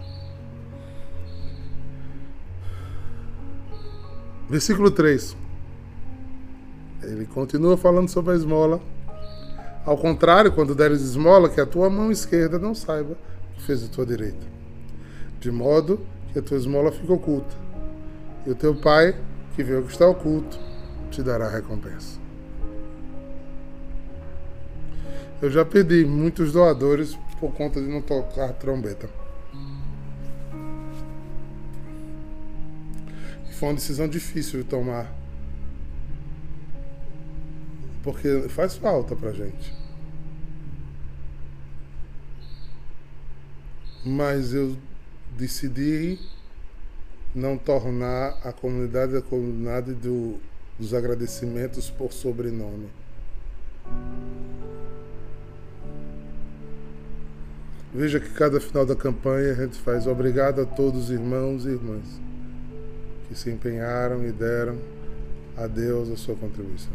Versículo 4.50 4.90
3. 4.90 5.36
Ele 7.04 7.24
continua 7.24 7.76
falando 7.76 8.08
sobre 8.08 8.32
a 8.32 8.34
esmola. 8.34 8.80
Ao 9.86 9.96
contrário, 9.96 10.50
quando 10.50 10.74
deres 10.74 11.02
esmola, 11.02 11.48
que 11.48 11.60
a 11.60 11.66
tua 11.66 11.88
mão 11.88 12.10
esquerda 12.10 12.58
não 12.58 12.74
saiba 12.74 13.12
o 13.12 13.54
que 13.54 13.62
fez 13.62 13.84
a 13.84 13.86
tua 13.86 14.04
direita. 14.04 14.44
de 15.38 15.52
modo 15.52 16.00
que 16.32 16.40
a 16.40 16.42
tua 16.42 16.56
esmola 16.56 16.90
fique 16.90 17.10
oculta. 17.12 17.54
E 18.44 18.50
o 18.50 18.54
teu 18.56 18.74
pai, 18.74 19.16
que 19.54 19.62
vê 19.62 19.76
o 19.76 19.84
que 19.84 19.92
está 19.92 20.08
oculto, 20.08 20.58
te 21.12 21.22
dará 21.22 21.48
recompensa. 21.48 22.18
Eu 25.40 25.48
já 25.48 25.64
perdi 25.64 26.04
muitos 26.04 26.52
doadores 26.52 27.16
por 27.38 27.52
conta 27.54 27.80
de 27.80 27.86
não 27.86 28.02
tocar 28.02 28.52
trombeta. 28.54 29.08
Foi 33.60 33.68
uma 33.68 33.74
decisão 33.74 34.08
difícil 34.08 34.62
de 34.62 34.68
tomar. 34.70 35.14
Porque 38.02 38.48
faz 38.48 38.74
falta 38.76 39.14
pra 39.14 39.32
gente. 39.32 39.76
Mas 44.02 44.54
eu 44.54 44.74
decidi 45.36 46.18
não 47.34 47.58
tornar 47.58 48.38
a 48.42 48.50
comunidade 48.50 49.14
a 49.14 49.20
comunidade 49.20 49.92
do, 49.92 50.38
dos 50.78 50.94
agradecimentos 50.94 51.90
por 51.90 52.14
sobrenome. 52.14 52.88
Veja 57.92 58.18
que 58.18 58.30
cada 58.30 58.58
final 58.58 58.86
da 58.86 58.96
campanha 58.96 59.52
a 59.52 59.54
gente 59.54 59.78
faz 59.80 60.06
obrigado 60.06 60.62
a 60.62 60.64
todos 60.64 61.04
os 61.04 61.10
irmãos 61.10 61.66
e 61.66 61.68
irmãs 61.68 62.29
que 63.30 63.38
se 63.38 63.48
empenharam 63.48 64.26
e 64.26 64.32
deram 64.32 64.76
a 65.56 65.68
Deus 65.68 66.10
a 66.10 66.16
sua 66.16 66.34
contribuição. 66.34 66.92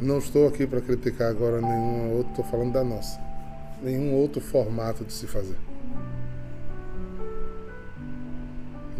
Não 0.00 0.18
estou 0.18 0.46
aqui 0.46 0.64
para 0.64 0.80
criticar 0.80 1.28
agora 1.28 1.60
nenhum 1.60 2.12
outro, 2.12 2.30
estou 2.30 2.44
falando 2.44 2.72
da 2.72 2.84
nossa. 2.84 3.20
Nenhum 3.82 4.14
outro 4.14 4.40
formato 4.40 5.04
de 5.04 5.12
se 5.12 5.26
fazer. 5.26 5.56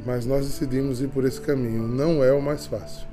Mas 0.05 0.27
nós 0.27 0.45
decidimos 0.45 1.01
ir 1.01 1.09
por 1.09 1.25
esse 1.25 1.41
caminho. 1.41 1.87
Não 1.87 2.25
é 2.25 2.33
o 2.33 2.43
mais 2.43 2.67
fácil. 2.67 3.07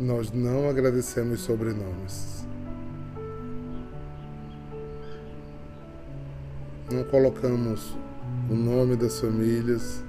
Nós 0.00 0.32
não 0.32 0.68
agradecemos 0.68 1.42
sobrenomes. 1.42 2.43
Não 6.90 7.04
colocamos 7.04 7.96
o 8.50 8.54
nome 8.54 8.96
das 8.96 9.18
famílias 9.20 10.04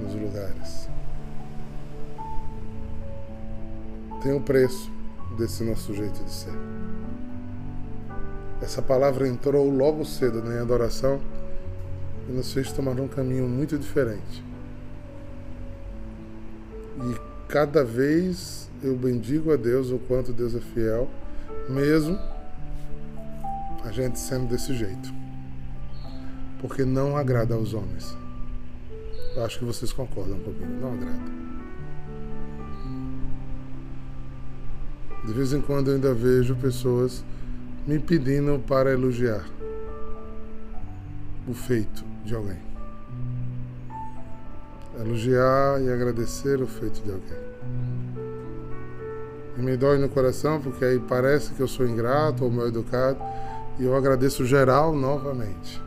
nos 0.00 0.14
lugares. 0.14 0.88
Tem 4.22 4.32
o 4.32 4.36
um 4.36 4.42
preço 4.42 4.90
desse 5.36 5.64
nosso 5.64 5.94
jeito 5.94 6.22
de 6.22 6.30
ser. 6.30 6.52
Essa 8.60 8.80
palavra 8.80 9.26
entrou 9.26 9.68
logo 9.68 10.04
cedo 10.04 10.42
na 10.42 10.60
adoração 10.60 11.20
e 12.28 12.32
nos 12.32 12.52
fez 12.52 12.72
tomar 12.72 12.98
um 13.00 13.08
caminho 13.08 13.48
muito 13.48 13.76
diferente. 13.76 14.44
E 16.98 17.48
cada 17.48 17.84
vez 17.84 18.70
eu 18.82 18.96
bendigo 18.96 19.52
a 19.52 19.56
Deus 19.56 19.90
o 19.90 19.98
quanto 19.98 20.32
Deus 20.32 20.54
é 20.54 20.60
fiel, 20.60 21.08
mesmo 21.68 22.18
a 23.84 23.90
gente 23.90 24.18
sendo 24.18 24.48
desse 24.48 24.74
jeito. 24.74 25.12
Porque 26.60 26.84
não 26.84 27.16
agrada 27.16 27.54
aos 27.54 27.74
homens. 27.74 28.16
Eu 29.34 29.44
acho 29.44 29.58
que 29.58 29.64
vocês 29.64 29.92
concordam 29.92 30.38
comigo, 30.40 30.66
não 30.80 30.92
agrada. 30.92 31.42
De 35.24 35.32
vez 35.32 35.52
em 35.52 35.60
quando 35.60 35.88
eu 35.88 35.94
ainda 35.94 36.12
vejo 36.12 36.54
pessoas 36.56 37.24
me 37.86 37.98
pedindo 37.98 38.58
para 38.66 38.92
elogiar 38.92 39.44
o 41.48 41.54
feito 41.54 42.04
de 42.24 42.34
alguém. 42.34 42.58
Elogiar 45.00 45.80
e 45.80 45.90
agradecer 45.90 46.60
o 46.60 46.66
feito 46.66 47.02
de 47.02 47.10
alguém. 47.10 47.52
E 49.56 49.62
me 49.62 49.76
dói 49.76 49.98
no 49.98 50.08
coração 50.08 50.60
porque 50.60 50.84
aí 50.84 50.98
parece 50.98 51.52
que 51.54 51.60
eu 51.60 51.68
sou 51.68 51.86
ingrato 51.86 52.44
ou 52.44 52.50
mal 52.50 52.68
educado 52.68 53.18
e 53.78 53.84
eu 53.84 53.96
agradeço 53.96 54.44
geral 54.44 54.94
novamente. 54.94 55.80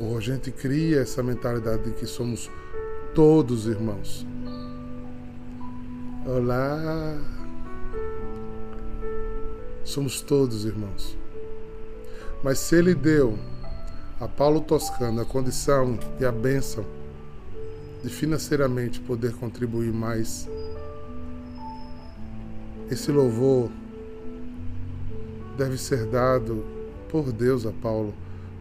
Ou 0.00 0.16
a 0.16 0.20
gente 0.20 0.50
cria 0.50 1.00
essa 1.00 1.22
mentalidade 1.22 1.84
de 1.84 1.92
que 1.92 2.06
somos 2.06 2.50
todos 3.14 3.66
irmãos. 3.66 4.26
Olá. 6.26 7.18
Somos 9.84 10.22
todos 10.22 10.64
irmãos. 10.64 11.18
Mas 12.42 12.58
se 12.58 12.76
ele 12.76 12.94
deu 12.94 13.38
a 14.18 14.26
Paulo 14.26 14.60
Toscano 14.60 15.20
a 15.20 15.24
condição 15.24 15.98
e 16.18 16.24
a 16.24 16.32
bênção 16.32 16.84
de 18.02 18.08
financeiramente 18.08 19.00
poder 19.00 19.34
contribuir 19.34 19.92
mais, 19.92 20.48
esse 22.90 23.12
louvor 23.12 23.70
deve 25.56 25.76
ser 25.76 26.06
dado 26.06 26.64
por 27.08 27.32
Deus 27.32 27.66
a 27.66 27.72
Paulo, 27.72 28.14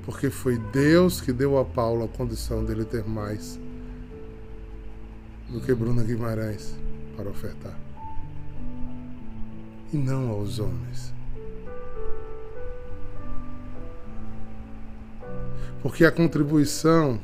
porque 0.06 0.30
foi 0.30 0.58
Deus 0.58 1.22
que 1.22 1.32
deu 1.32 1.58
a 1.58 1.66
Paulo 1.66 2.06
a 2.06 2.08
condição 2.08 2.64
dele 2.64 2.84
ter 2.84 3.08
mais 3.08 3.60
do 5.50 5.60
que 5.62 5.74
Bruna 5.74 6.04
Guimarães 6.04 6.76
para 7.16 7.30
ofertar. 7.30 7.78
E 9.92 9.98
não 9.98 10.30
aos 10.30 10.60
homens. 10.60 11.14
Porque 15.82 16.06
a 16.06 16.12
contribuição, 16.12 17.20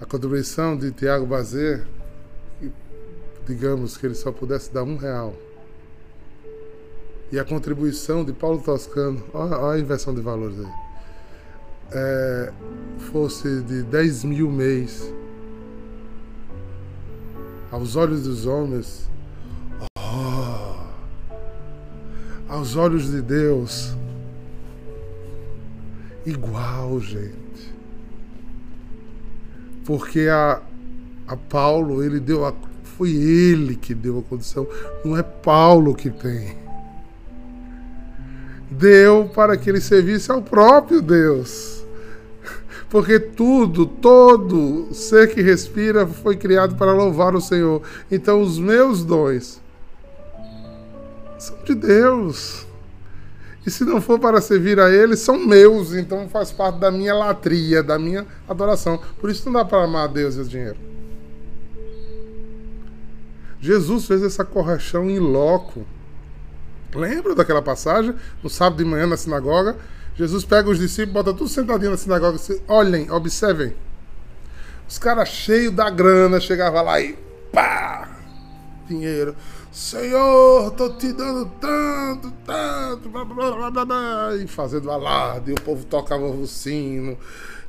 a 0.00 0.04
contribuição 0.04 0.76
de 0.76 0.90
Tiago 0.90 1.24
Bazer, 1.24 1.86
digamos 3.46 3.96
que 3.96 4.06
ele 4.06 4.14
só 4.14 4.32
pudesse 4.32 4.72
dar 4.72 4.82
um 4.82 4.96
real 4.96 5.34
e 7.32 7.38
a 7.38 7.44
contribuição 7.44 8.22
de 8.22 8.32
Paulo 8.34 8.60
Toscano, 8.60 9.24
olha 9.32 9.72
a 9.72 9.80
inversão 9.80 10.14
de 10.14 10.20
valores 10.20 10.58
aí, 10.60 10.72
é, 11.92 12.52
fosse 13.10 13.62
de 13.62 13.82
10 13.84 14.24
mil 14.24 14.50
mês, 14.50 15.10
aos 17.70 17.96
olhos 17.96 18.24
dos 18.24 18.44
homens, 18.44 19.10
oh, 19.96 20.74
aos 22.52 22.76
olhos 22.76 23.10
de 23.10 23.22
Deus, 23.22 23.96
igual, 26.26 27.00
gente. 27.00 27.32
Porque 29.86 30.28
a, 30.28 30.60
a 31.26 31.36
Paulo, 31.36 32.04
ele 32.04 32.20
deu 32.20 32.44
a. 32.44 32.52
Foi 32.84 33.10
ele 33.10 33.74
que 33.74 33.94
deu 33.94 34.18
a 34.18 34.22
condição, 34.22 34.66
não 35.02 35.16
é 35.16 35.22
Paulo 35.22 35.94
que 35.94 36.10
tem 36.10 36.61
deu 38.72 39.30
para 39.34 39.56
que 39.56 39.70
ele 39.70 39.80
servisse 39.80 40.30
ao 40.30 40.42
próprio 40.42 41.00
Deus. 41.00 41.84
Porque 42.88 43.18
tudo, 43.18 43.86
todo 43.86 44.92
ser 44.92 45.32
que 45.32 45.40
respira 45.40 46.06
foi 46.06 46.36
criado 46.36 46.74
para 46.76 46.92
louvar 46.92 47.34
o 47.34 47.40
Senhor. 47.40 47.82
Então 48.10 48.42
os 48.42 48.58
meus 48.58 49.02
dons 49.02 49.62
são 51.38 51.56
de 51.64 51.74
Deus. 51.74 52.66
E 53.64 53.70
se 53.70 53.84
não 53.84 54.00
for 54.00 54.18
para 54.18 54.40
servir 54.40 54.78
a 54.78 54.90
Ele, 54.90 55.16
são 55.16 55.38
meus. 55.38 55.94
Então 55.94 56.28
faz 56.28 56.50
parte 56.50 56.80
da 56.80 56.90
minha 56.90 57.14
latria, 57.14 57.82
da 57.82 57.98
minha 57.98 58.26
adoração. 58.48 59.00
Por 59.20 59.30
isso 59.30 59.46
não 59.46 59.54
dá 59.54 59.64
para 59.64 59.84
amar 59.84 60.04
a 60.04 60.12
Deus 60.12 60.36
e 60.36 60.40
o 60.40 60.44
dinheiro. 60.44 60.76
Jesus 63.60 64.06
fez 64.06 64.22
essa 64.22 64.44
correção 64.44 65.08
em 65.08 65.18
loco. 65.18 65.86
Lembra 66.94 67.34
daquela 67.34 67.62
passagem? 67.62 68.14
No 68.42 68.50
sábado 68.50 68.78
de 68.78 68.84
manhã 68.84 69.06
na 69.06 69.16
sinagoga, 69.16 69.76
Jesus 70.14 70.44
pega 70.44 70.68
os 70.68 70.78
discípulos, 70.78 71.14
bota 71.14 71.32
tudo 71.32 71.48
sentadinho 71.48 71.90
na 71.90 71.96
sinagoga 71.96 72.36
e 72.36 72.38
diz, 72.38 72.62
olhem, 72.68 73.10
observem. 73.10 73.74
Os 74.88 74.98
caras 74.98 75.28
cheios 75.28 75.72
da 75.72 75.88
grana 75.88 76.38
chegavam 76.38 76.84
lá 76.84 77.00
e 77.00 77.16
pá! 77.50 78.10
Dinheiro. 78.86 79.34
Senhor, 79.72 80.70
tô 80.72 80.90
te 80.90 81.14
dando 81.14 81.46
tanto, 81.58 82.30
tanto, 82.44 83.08
blá, 83.08 83.24
blá, 83.24 83.70
blá, 83.70 83.84
blá, 83.86 84.36
e 84.36 84.46
fazendo 84.46 84.90
alarde, 84.90 85.50
e 85.50 85.54
o 85.54 85.60
povo 85.62 85.86
tocava 85.86 86.26
o 86.26 86.46
sino, 86.46 87.16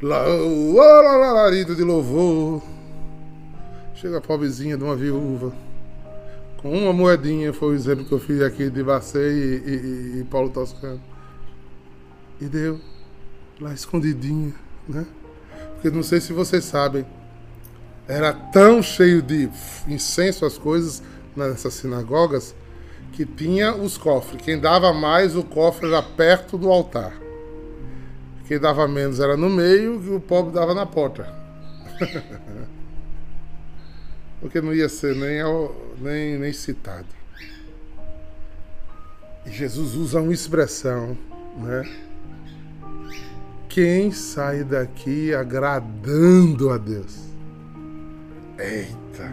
lá, 0.02 0.26
o 0.28 0.82
alarido 0.82 1.74
de 1.74 1.82
louvor. 1.82 2.62
Chega 3.96 4.18
a 4.18 4.22
pobrezinha 4.22 4.76
de 4.76 4.84
uma 4.84 4.98
viúva 4.98 5.54
uma 6.64 6.94
moedinha, 6.94 7.52
foi 7.52 7.74
o 7.74 7.76
exemplo 7.76 8.06
que 8.06 8.12
eu 8.14 8.20
fiz 8.20 8.42
aqui 8.42 8.70
de 8.70 8.84
Bacei 8.84 9.22
e, 9.22 10.16
e, 10.16 10.20
e, 10.20 10.24
Paulo 10.24 10.50
Toscano. 10.50 11.02
E 12.40 12.46
deu 12.46 12.80
lá 13.60 13.74
escondidinha, 13.74 14.54
né? 14.88 15.06
Porque 15.74 15.90
não 15.90 16.04
sei 16.04 16.22
se 16.22 16.32
vocês 16.32 16.64
sabem, 16.64 17.06
era 18.08 18.34
tão 18.34 18.82
cheio 18.82 19.22
de 19.22 19.50
incenso 19.88 20.46
as 20.46 20.58
coisas 20.58 21.04
nessas 21.36 21.74
sinagogas 21.74 22.56
que 23.12 23.26
tinha 23.26 23.76
os 23.76 23.98
cofres. 23.98 24.42
Quem 24.42 24.60
dava 24.60 24.94
mais, 24.94 25.36
o 25.36 25.44
cofre 25.44 25.88
era 25.88 26.02
perto 26.02 26.58
do 26.58 26.72
altar. 26.72 27.14
Quem 28.48 28.60
dava 28.60 28.88
menos 28.88 29.20
era 29.20 29.38
no 29.38 29.50
meio 29.50 30.02
e 30.04 30.16
o 30.16 30.20
pobre 30.20 30.54
dava 30.54 30.74
na 30.74 30.86
porta. 30.86 31.28
Porque 34.44 34.60
não 34.60 34.74
ia 34.74 34.90
ser 34.90 35.16
nem, 35.16 35.42
nem, 36.02 36.38
nem 36.38 36.52
citado. 36.52 37.08
E 39.46 39.50
Jesus 39.50 39.96
usa 39.96 40.20
uma 40.20 40.34
expressão, 40.34 41.18
né? 41.58 41.90
Quem 43.70 44.12
sai 44.12 44.66
daqui 44.66 45.34
agradando 45.34 46.72
a 46.72 46.78
Deus? 46.78 47.22
Eita! 48.60 49.32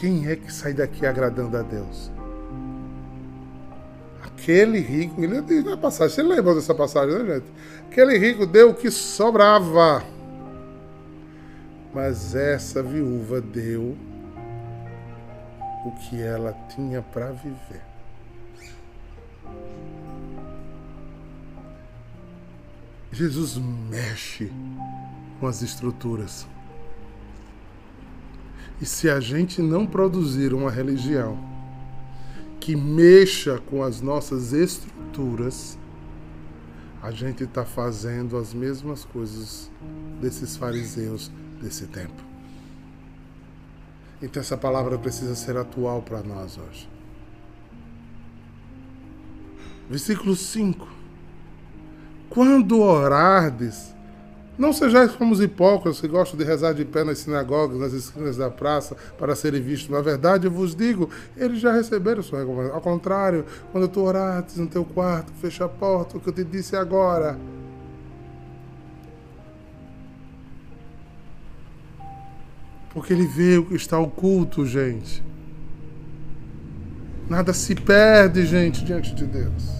Quem 0.00 0.26
é 0.28 0.34
que 0.34 0.50
sai 0.50 0.72
daqui 0.72 1.04
agradando 1.04 1.58
a 1.58 1.62
Deus? 1.62 2.10
Aquele 4.22 4.78
rico, 4.78 5.22
ele 5.22 5.42
diz 5.42 5.62
na 5.62 5.76
passagem, 5.76 6.14
você 6.14 6.22
lembra 6.22 6.54
dessa 6.54 6.74
passagem, 6.74 7.14
né, 7.18 7.34
gente? 7.34 7.46
Aquele 7.90 8.16
rico 8.16 8.46
deu 8.46 8.70
o 8.70 8.74
que 8.74 8.90
sobrava. 8.90 10.15
Mas 11.96 12.34
essa 12.34 12.82
viúva 12.82 13.40
deu 13.40 13.96
o 15.82 15.92
que 15.92 16.20
ela 16.20 16.52
tinha 16.68 17.00
para 17.00 17.32
viver. 17.32 17.80
Jesus 23.10 23.56
mexe 23.56 24.52
com 25.40 25.46
as 25.46 25.62
estruturas. 25.62 26.46
E 28.78 28.84
se 28.84 29.08
a 29.08 29.18
gente 29.18 29.62
não 29.62 29.86
produzir 29.86 30.52
uma 30.52 30.70
religião 30.70 31.38
que 32.60 32.76
mexa 32.76 33.58
com 33.58 33.82
as 33.82 34.02
nossas 34.02 34.52
estruturas, 34.52 35.78
a 37.02 37.10
gente 37.10 37.44
está 37.44 37.64
fazendo 37.64 38.36
as 38.36 38.52
mesmas 38.52 39.02
coisas 39.02 39.70
desses 40.20 40.58
fariseus 40.58 41.32
desse 41.60 41.86
tempo. 41.86 42.22
Então 44.20 44.40
essa 44.40 44.56
palavra 44.56 44.98
precisa 44.98 45.34
ser 45.34 45.56
atual 45.56 46.02
para 46.02 46.22
nós 46.22 46.58
hoje. 46.58 46.88
Versículo 49.88 50.34
5. 50.34 50.88
Quando 52.28 52.80
orardes, 52.80 53.94
não 54.58 54.72
sejais 54.72 55.12
como 55.12 55.32
os 55.32 55.40
hipócritas 55.40 56.00
que 56.00 56.08
gostam 56.08 56.38
de 56.38 56.44
rezar 56.44 56.72
de 56.72 56.84
pé 56.84 57.04
nas 57.04 57.18
sinagogas, 57.18 57.78
nas 57.78 57.92
esquinas 57.92 58.36
da 58.36 58.50
praça, 58.50 58.96
para 59.18 59.36
serem 59.36 59.60
vistos. 59.60 59.90
Na 59.90 60.00
verdade, 60.00 60.46
eu 60.46 60.50
vos 60.50 60.74
digo, 60.74 61.10
eles 61.36 61.60
já 61.60 61.72
receberam 61.72 62.22
sua 62.22 62.40
recompensa. 62.40 62.72
Ao 62.72 62.80
contrário, 62.80 63.44
quando 63.70 63.86
tu 63.86 64.00
orares 64.00 64.56
no 64.56 64.66
teu 64.66 64.84
quarto, 64.84 65.30
fecha 65.40 65.66
a 65.66 65.68
porta, 65.68 66.16
o 66.16 66.20
que 66.20 66.28
eu 66.28 66.32
te 66.32 66.42
disse 66.42 66.74
agora. 66.74 67.38
Porque 72.96 73.12
ele 73.12 73.26
vê 73.26 73.58
o 73.58 73.66
que 73.66 73.76
está 73.76 73.96
oculto, 73.98 74.66
gente. 74.66 75.22
Nada 77.30 77.52
se 77.52 77.76
perde, 77.76 78.44
gente, 78.44 78.84
diante 78.84 79.14
de 79.14 79.24
Deus. 79.24 79.76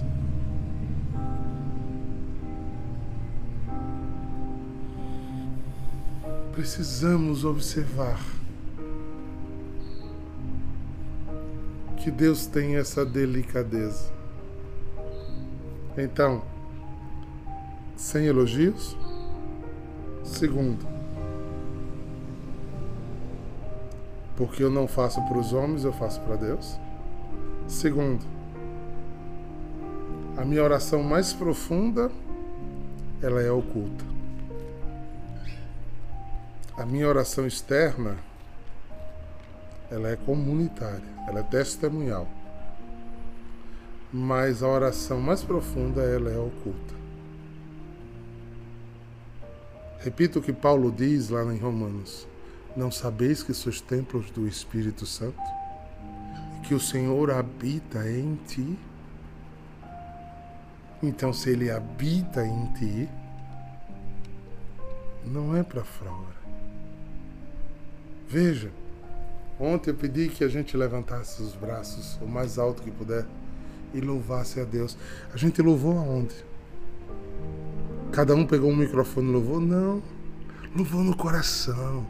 precisamos 6.56 7.44
observar 7.44 8.18
que 11.98 12.10
Deus 12.10 12.46
tem 12.46 12.76
essa 12.76 13.04
delicadeza. 13.04 14.10
Então, 15.96 16.42
sem 17.94 18.26
elogios. 18.26 18.96
Segundo, 20.24 20.95
porque 24.36 24.62
eu 24.62 24.70
não 24.70 24.86
faço 24.86 25.20
para 25.22 25.38
os 25.38 25.52
homens, 25.52 25.84
eu 25.84 25.92
faço 25.92 26.20
para 26.20 26.36
Deus. 26.36 26.78
Segundo, 27.66 28.24
a 30.36 30.44
minha 30.44 30.62
oração 30.62 31.02
mais 31.02 31.32
profunda, 31.32 32.10
ela 33.22 33.40
é 33.40 33.50
oculta. 33.50 34.04
A 36.76 36.84
minha 36.84 37.08
oração 37.08 37.46
externa, 37.46 38.18
ela 39.90 40.10
é 40.10 40.16
comunitária, 40.16 41.08
ela 41.26 41.40
é 41.40 41.42
testemunhal. 41.42 42.28
Mas 44.12 44.62
a 44.62 44.68
oração 44.68 45.18
mais 45.18 45.42
profunda, 45.42 46.02
ela 46.02 46.30
é 46.30 46.38
oculta. 46.38 46.94
Repito 50.00 50.38
o 50.38 50.42
que 50.42 50.52
Paulo 50.52 50.92
diz 50.92 51.30
lá 51.30 51.42
em 51.52 51.58
Romanos: 51.58 52.28
Não 52.76 52.90
sabeis 52.90 53.42
que 53.42 53.54
sois 53.54 53.80
templos 53.80 54.30
do 54.30 54.46
Espírito 54.46 55.06
Santo? 55.06 55.40
Que 56.62 56.74
o 56.74 56.80
Senhor 56.80 57.30
habita 57.30 58.06
em 58.10 58.38
ti? 58.46 58.78
Então, 61.02 61.32
se 61.32 61.48
ele 61.50 61.70
habita 61.70 62.44
em 62.44 62.66
ti, 62.74 63.08
não 65.24 65.56
é 65.56 65.62
para 65.62 65.82
fora 65.84 66.36
Veja, 68.28 68.70
ontem 69.58 69.90
eu 69.90 69.94
pedi 69.94 70.28
que 70.28 70.42
a 70.42 70.48
gente 70.48 70.76
levantasse 70.76 71.42
os 71.42 71.54
braços 71.54 72.18
o 72.20 72.26
mais 72.26 72.58
alto 72.58 72.82
que 72.82 72.90
puder 72.90 73.24
e 73.94 74.00
louvasse 74.00 74.60
a 74.60 74.64
Deus. 74.64 74.98
A 75.32 75.36
gente 75.36 75.62
louvou 75.62 75.96
aonde? 75.96 76.34
Cada 78.12 78.34
um 78.34 78.44
pegou 78.44 78.70
um 78.70 78.76
microfone 78.76 79.28
e 79.28 79.32
louvou? 79.32 79.60
Não. 79.60 80.02
Louvou 80.74 81.02
no 81.02 81.16
coração. 81.16 82.06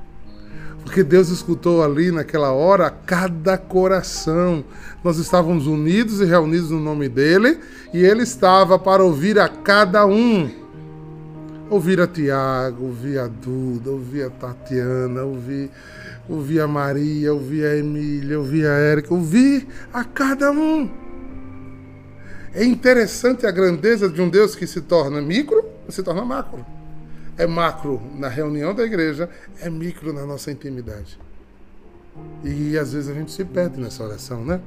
Porque 0.82 1.02
Deus 1.02 1.28
escutou 1.28 1.82
ali 1.82 2.10
naquela 2.12 2.52
hora 2.52 2.90
cada 2.90 3.58
coração. 3.58 4.64
Nós 5.02 5.18
estávamos 5.18 5.66
unidos 5.66 6.20
e 6.20 6.24
reunidos 6.24 6.70
no 6.70 6.80
nome 6.80 7.08
dele 7.08 7.58
e 7.92 8.04
ele 8.04 8.22
estava 8.22 8.78
para 8.78 9.02
ouvir 9.02 9.38
a 9.38 9.48
cada 9.48 10.06
um. 10.06 10.48
Ouvir 11.68 12.00
a 12.00 12.06
Tiago, 12.06 12.84
ouvir 12.84 13.18
a 13.18 13.26
Duda, 13.26 13.90
ouvir 13.90 14.24
a 14.24 14.30
Tatiana, 14.30 15.22
ouvir 15.24 15.70
ouvi 16.28 16.60
a 16.60 16.66
Maria, 16.66 17.32
ouvi 17.32 17.64
a 17.64 17.76
Emília, 17.76 18.38
ouvi 18.38 18.66
a 18.66 18.72
Érica, 18.72 19.14
ouvi 19.14 19.66
a 19.92 20.04
cada 20.04 20.50
um. 20.50 20.90
É 22.54 22.64
interessante 22.64 23.46
a 23.46 23.50
grandeza 23.50 24.08
de 24.08 24.20
um 24.20 24.28
Deus 24.28 24.54
que 24.54 24.66
se 24.66 24.80
torna 24.80 25.20
micro 25.20 25.64
e 25.88 25.92
se 25.92 26.02
torna 26.02 26.24
macro. 26.24 26.64
É 27.38 27.46
macro 27.46 28.00
na 28.14 28.28
reunião 28.28 28.74
da 28.74 28.84
igreja, 28.84 29.28
é 29.60 29.68
micro 29.68 30.12
na 30.12 30.24
nossa 30.24 30.50
intimidade. 30.50 31.18
E 32.42 32.78
às 32.78 32.92
vezes 32.92 33.10
a 33.10 33.14
gente 33.14 33.30
se 33.30 33.44
perde 33.44 33.78
nessa 33.80 34.02
oração, 34.02 34.44
né? 34.44 34.60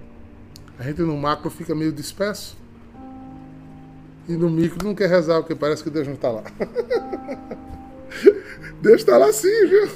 A 0.77 0.83
gente 0.83 1.01
no 1.01 1.17
macro 1.17 1.49
fica 1.49 1.73
meio 1.73 1.91
disperso. 1.91 2.57
E 4.27 4.33
no 4.33 4.49
micro 4.49 4.85
não 4.85 4.93
quer 4.93 5.09
rezar, 5.09 5.39
porque 5.39 5.55
parece 5.55 5.83
que 5.83 5.89
Deus 5.89 6.07
não 6.07 6.13
está 6.13 6.29
lá. 6.29 6.43
Deus 8.81 9.01
está 9.01 9.17
lá 9.17 9.33
sim, 9.33 9.67
viu? 9.67 9.89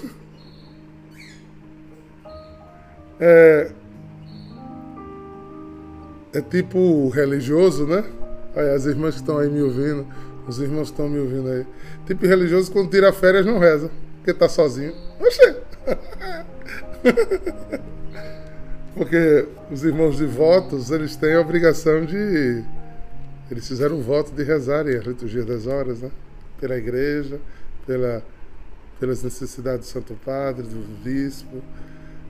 É, 3.20 3.72
é 6.34 6.42
tipo 6.42 7.10
religioso, 7.10 7.86
né? 7.86 8.04
Aí, 8.56 8.70
as 8.72 8.86
irmãs 8.86 9.16
que 9.16 9.22
estão 9.22 9.38
aí 9.38 9.50
me 9.50 9.62
ouvindo, 9.62 10.06
os 10.48 10.60
irmãos 10.60 10.90
estão 10.90 11.10
me 11.10 11.20
ouvindo 11.20 11.50
aí. 11.50 11.66
Tipo 12.06 12.26
religioso 12.26 12.72
quando 12.72 12.90
tira 12.90 13.12
férias 13.14 13.46
não 13.46 13.60
reza, 13.60 13.90
porque 14.18 14.34
tá 14.34 14.50
sozinho. 14.50 14.94
Oxê! 15.20 15.56
porque 18.96 19.48
os 19.72 19.84
irmãos 19.84 20.18
de 20.18 20.26
votos, 20.26 20.92
eles 20.92 21.16
têm 21.16 21.36
a 21.36 21.42
obrigação 21.42 22.06
de. 22.06 22.64
Eles 23.52 23.68
fizeram 23.68 23.98
um 23.98 24.02
voto 24.02 24.32
de 24.32 24.44
rezarem 24.44 24.96
a 24.98 25.02
liturgia 25.02 25.44
das 25.44 25.68
horas, 25.68 26.02
né? 26.02 26.10
Pela 26.60 26.78
igreja, 26.78 27.40
pela, 27.86 28.24
pelas 29.00 29.22
necessidades 29.22 29.88
do 29.88 29.92
Santo 29.92 30.18
Padre, 30.26 30.64
do 30.64 31.04
Bispo 31.04 31.62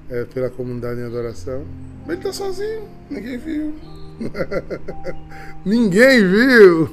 é, 0.10 0.26
pela 0.26 0.50
comunidade 0.50 1.00
em 1.00 1.04
adoração. 1.04 1.66
Mas 2.06 2.16
ele 2.16 2.24
tá 2.24 2.34
sozinho, 2.34 2.88
ninguém 3.10 3.38
viu. 3.38 3.74
ninguém 5.66 6.20
viu! 6.28 6.90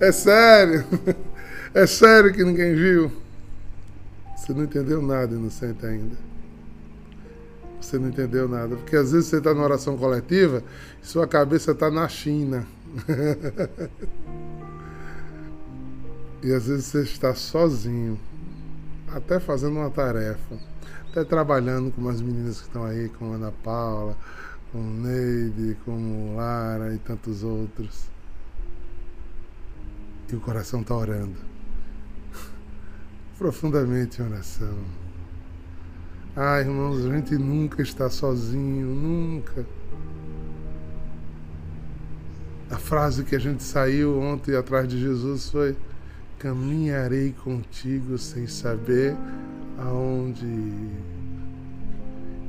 é 0.00 0.12
sério! 0.12 0.84
É 1.72 1.86
sério 1.86 2.32
que 2.32 2.44
ninguém 2.44 2.74
viu? 2.74 3.10
Você 4.36 4.52
não 4.52 4.64
entendeu 4.64 5.02
nada, 5.02 5.34
inocente 5.34 5.84
ainda. 5.84 6.16
Você 7.80 7.98
não 7.98 8.08
entendeu 8.08 8.48
nada. 8.48 8.76
Porque 8.76 8.96
às 8.96 9.12
vezes 9.12 9.28
você 9.28 9.38
está 9.38 9.52
na 9.52 9.62
oração 9.62 9.96
coletiva 9.96 10.62
e 11.02 11.06
sua 11.06 11.26
cabeça 11.26 11.72
está 11.72 11.90
na 11.90 12.08
China. 12.08 12.66
e 16.42 16.52
às 16.52 16.66
vezes 16.66 16.84
você 16.84 17.02
está 17.02 17.34
sozinho, 17.34 18.20
até 19.08 19.40
fazendo 19.40 19.76
uma 19.76 19.90
tarefa 19.90 20.56
até 21.14 21.22
trabalhando 21.22 21.92
com 21.92 22.00
umas 22.00 22.20
meninas 22.20 22.60
que 22.60 22.66
estão 22.66 22.84
aí, 22.84 23.08
com 23.08 23.32
a 23.32 23.36
Ana 23.36 23.52
Paula, 23.62 24.16
como 24.74 24.90
Neide, 24.90 25.76
como 25.84 26.34
Lara 26.34 26.92
e 26.92 26.98
tantos 26.98 27.44
outros. 27.44 28.10
E 30.28 30.34
o 30.34 30.40
coração 30.40 30.80
está 30.80 30.96
orando. 30.96 31.38
Profundamente 33.38 34.20
em 34.20 34.24
oração. 34.24 34.76
Ah, 36.34 36.58
irmãos, 36.58 37.06
a 37.06 37.14
gente 37.14 37.36
nunca 37.36 37.82
está 37.82 38.10
sozinho, 38.10 38.88
nunca. 38.88 39.64
A 42.68 42.76
frase 42.76 43.22
que 43.22 43.36
a 43.36 43.38
gente 43.38 43.62
saiu 43.62 44.18
ontem 44.18 44.56
atrás 44.56 44.88
de 44.88 44.98
Jesus 44.98 45.50
foi: 45.50 45.76
Caminharei 46.36 47.32
contigo 47.44 48.18
sem 48.18 48.48
saber 48.48 49.16
aonde 49.78 50.44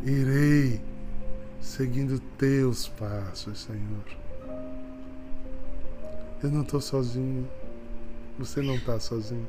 irei 0.03 0.81
seguindo 1.65 2.19
teus 2.37 2.87
passos, 2.87 3.63
Senhor. 3.63 4.05
Eu 6.41 6.51
não 6.51 6.61
estou 6.61 6.79
sozinho. 6.79 7.49
Você 8.37 8.61
não 8.61 8.75
está 8.75 8.99
sozinho. 8.99 9.47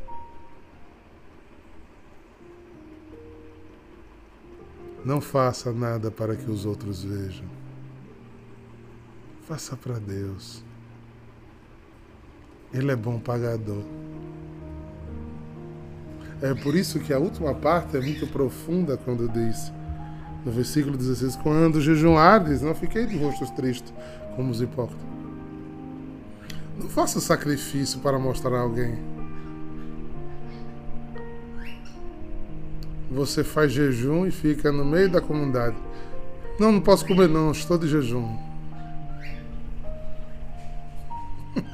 Não 5.04 5.20
faça 5.20 5.72
nada 5.72 6.10
para 6.10 6.34
que 6.34 6.50
os 6.50 6.64
outros 6.64 7.04
vejam. 7.04 7.46
Faça 9.46 9.76
para 9.76 9.98
Deus. 9.98 10.64
Ele 12.72 12.90
é 12.90 12.96
bom 12.96 13.20
pagador. 13.20 13.84
É 16.40 16.54
por 16.54 16.74
isso 16.74 16.98
que 16.98 17.12
a 17.12 17.18
última 17.18 17.54
parte 17.54 17.96
é 17.96 18.00
muito 18.00 18.26
profunda 18.26 18.96
quando 18.96 19.28
diz, 19.28 19.72
no 20.46 20.52
versículo 20.52 20.96
16, 20.96 21.36
quando 21.42 21.80
jejuardes, 21.80 22.62
não 22.62 22.72
fiquei 22.72 23.04
de 23.04 23.18
rostos 23.18 23.50
tristes 23.50 23.92
como 24.36 24.52
os 24.52 24.60
hipócritas. 24.60 25.04
Não 26.78 26.88
faça 26.88 27.18
sacrifício 27.20 27.98
para 27.98 28.16
mostrar 28.16 28.56
a 28.56 28.60
alguém. 28.60 28.96
Você 33.10 33.42
faz 33.42 33.72
jejum 33.72 34.24
e 34.24 34.30
fica 34.30 34.70
no 34.70 34.84
meio 34.84 35.10
da 35.10 35.20
comunidade. 35.20 35.74
Não, 36.60 36.70
não 36.70 36.80
posso 36.80 37.04
comer 37.04 37.28
não, 37.28 37.50
estou 37.50 37.76
de 37.76 37.88
jejum. 37.88 38.36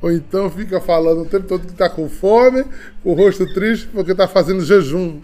Ou 0.00 0.12
então 0.12 0.48
fica 0.48 0.80
falando 0.80 1.22
o 1.22 1.26
tempo 1.26 1.48
todo 1.48 1.66
que 1.66 1.72
está 1.72 1.90
com 1.90 2.08
fome, 2.08 2.64
com 3.02 3.10
o 3.10 3.14
rosto 3.14 3.52
triste, 3.52 3.88
porque 3.88 4.12
está 4.12 4.28
fazendo 4.28 4.64
jejum. 4.64 5.20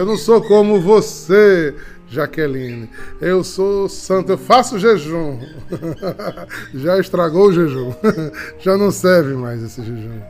Eu 0.00 0.06
não 0.06 0.16
sou 0.16 0.40
como 0.40 0.80
você, 0.80 1.74
Jaqueline. 2.08 2.88
Eu 3.20 3.44
sou 3.44 3.86
santo, 3.86 4.32
eu 4.32 4.38
faço 4.38 4.78
jejum. 4.78 5.38
Já 6.72 6.98
estragou 6.98 7.48
o 7.48 7.52
jejum. 7.52 7.92
Já 8.58 8.78
não 8.78 8.90
serve 8.90 9.34
mais 9.34 9.62
esse 9.62 9.82
jejum. 9.82 10.22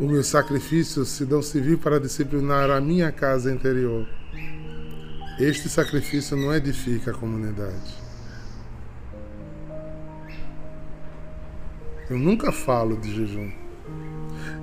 O 0.00 0.08
meu 0.08 0.24
sacrifício 0.24 1.04
se 1.04 1.24
não 1.24 1.40
servir 1.40 1.78
para 1.78 2.00
disciplinar 2.00 2.70
a 2.70 2.80
minha 2.80 3.12
casa 3.12 3.52
interior. 3.52 4.04
Este 5.38 5.68
sacrifício 5.68 6.36
não 6.36 6.52
edifica 6.52 7.12
a 7.12 7.14
comunidade. 7.14 7.94
Eu 12.10 12.18
nunca 12.18 12.50
falo 12.50 12.96
de 12.96 13.14
jejum. 13.14 13.59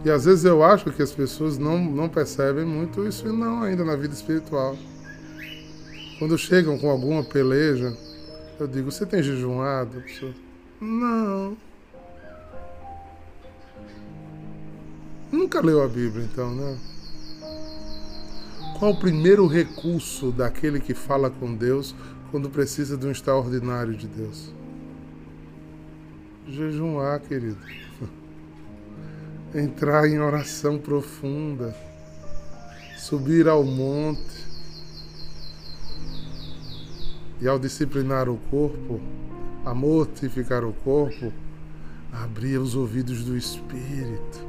E 0.06 0.10
às 0.10 0.26
vezes 0.26 0.46
eu 0.46 0.64
acho 0.64 0.92
que 0.92 1.02
as 1.02 1.12
pessoas 1.12 1.58
não, 1.58 1.78
não 1.78 2.08
percebem 2.08 2.66
muito 2.66 3.08
isso 3.08 3.32
não 3.32 3.64
ainda 3.64 3.84
na 3.84 3.96
vida 3.96 4.14
espiritual. 4.14 4.78
Quando 6.20 6.38
chegam 6.38 6.78
com 6.78 6.90
alguma 6.90 7.24
peleja, 7.24 7.96
eu 8.60 8.68
digo, 8.68 8.92
você 8.92 9.06
tem 9.06 9.22
jejuado? 9.22 10.02
Pessoa, 10.02 10.34
não. 10.82 11.58
Nunca 15.32 15.62
leu 15.62 15.84
a 15.84 15.88
Bíblia, 15.88 16.24
então, 16.24 16.54
né? 16.56 16.78
Qual 18.80 18.92
o 18.92 19.00
primeiro 19.00 19.46
recurso 19.48 20.32
daquele 20.32 20.80
que 20.80 20.94
fala 20.94 21.30
com 21.30 21.54
Deus 21.54 21.96
quando 22.32 22.50
precisa 22.50 22.96
de 22.96 23.06
um 23.06 23.12
extraordinário 23.12 23.96
de 23.96 24.08
Deus? 24.08 24.52
jejuar, 26.48 27.20
querido. 27.20 27.58
Entrar 29.54 30.08
em 30.08 30.20
oração 30.20 30.78
profunda. 30.78 31.76
Subir 32.98 33.48
ao 33.48 33.64
monte. 33.64 34.46
E 37.40 37.48
ao 37.48 37.60
disciplinar 37.60 38.28
o 38.28 38.38
corpo, 38.50 39.00
a 39.64 39.74
mortificar 39.74 40.64
o 40.64 40.74
corpo, 40.74 41.32
abrir 42.12 42.58
os 42.58 42.76
ouvidos 42.76 43.24
do 43.24 43.38
Espírito. 43.38 44.48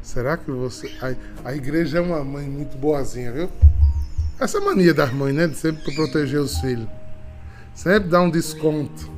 Será 0.00 0.36
que 0.36 0.50
você. 0.50 0.92
A, 1.00 1.48
a 1.48 1.54
igreja 1.54 1.98
é 1.98 2.00
uma 2.00 2.22
mãe 2.22 2.48
muito 2.48 2.76
boazinha, 2.76 3.32
viu? 3.32 3.50
Essa 4.38 4.60
mania 4.60 4.92
das 4.92 5.12
mães, 5.12 5.34
né? 5.34 5.48
De 5.48 5.56
sempre 5.56 5.94
proteger 5.94 6.40
os 6.40 6.58
filhos. 6.58 6.88
Sempre 7.74 8.10
dá 8.10 8.20
um 8.20 8.30
desconto. 8.30 9.13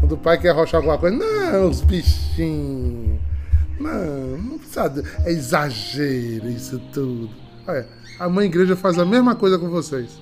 Quando 0.00 0.12
o 0.12 0.18
pai 0.18 0.38
quer 0.38 0.50
arrochar 0.50 0.78
alguma 0.78 0.98
coisa, 0.98 1.16
não, 1.16 1.70
os 1.70 1.80
bichinhos. 1.80 3.20
Não, 3.78 4.38
não 4.38 4.58
precisa. 4.58 5.04
É 5.24 5.32
exagero 5.32 6.48
isso 6.48 6.78
tudo. 6.92 7.30
Olha, 7.66 7.86
a 8.18 8.28
mãe 8.28 8.46
igreja 8.46 8.76
faz 8.76 8.98
a 8.98 9.04
mesma 9.04 9.34
coisa 9.34 9.58
com 9.58 9.68
vocês. 9.68 10.18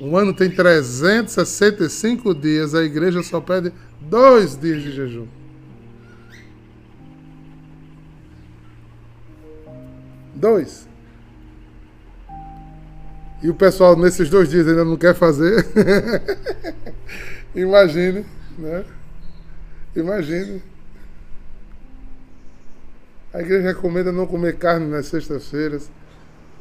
Um 0.00 0.16
ano 0.16 0.34
tem 0.34 0.50
365 0.50 2.34
dias, 2.34 2.74
a 2.74 2.82
igreja 2.82 3.22
só 3.22 3.40
pede 3.40 3.72
dois 4.00 4.58
dias 4.58 4.82
de 4.82 4.90
jejum. 4.90 5.26
Dois. 10.34 10.88
E 13.42 13.48
o 13.48 13.54
pessoal 13.54 13.96
nesses 13.96 14.28
dois 14.28 14.48
dias 14.50 14.66
ainda 14.66 14.84
não 14.84 14.96
quer 14.96 15.14
fazer. 15.14 15.66
Imagine, 17.54 18.24
né? 18.58 18.84
Imagine. 19.94 20.62
A 23.32 23.40
igreja 23.40 23.68
recomenda 23.68 24.12
não 24.12 24.26
comer 24.26 24.56
carne 24.58 24.86
nas 24.86 25.06
sextas-feiras. 25.06 25.90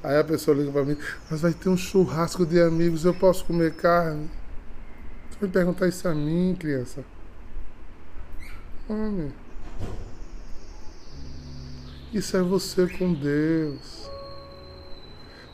Aí 0.04 0.18
a 0.18 0.24
pessoa 0.24 0.58
liga 0.58 0.72
para 0.72 0.84
mim, 0.84 0.98
mas 1.30 1.42
vai 1.42 1.54
ter 1.54 1.70
um 1.70 1.78
churrasco 1.78 2.46
de 2.46 2.60
amigos, 2.60 3.06
eu 3.06 3.14
posso 3.14 3.46
comer 3.46 3.74
carne? 3.76 4.28
Tu 5.32 5.38
vai 5.40 5.50
perguntar 5.50 5.88
isso 5.88 6.08
a 6.08 6.16
mim, 6.16 6.56
criança? 6.60 7.04
Homem. 8.90 9.32
Isso 12.12 12.36
é 12.36 12.42
você 12.42 12.88
com 12.88 13.14
Deus. 13.14 14.10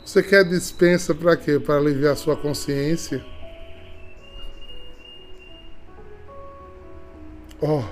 Você 0.05 0.23
quer 0.23 0.45
dispensa 0.45 1.13
para 1.13 1.35
quê? 1.35 1.59
Para 1.59 1.75
aliviar 1.75 2.15
sua 2.15 2.37
consciência? 2.37 3.23
Oh. 7.61 7.83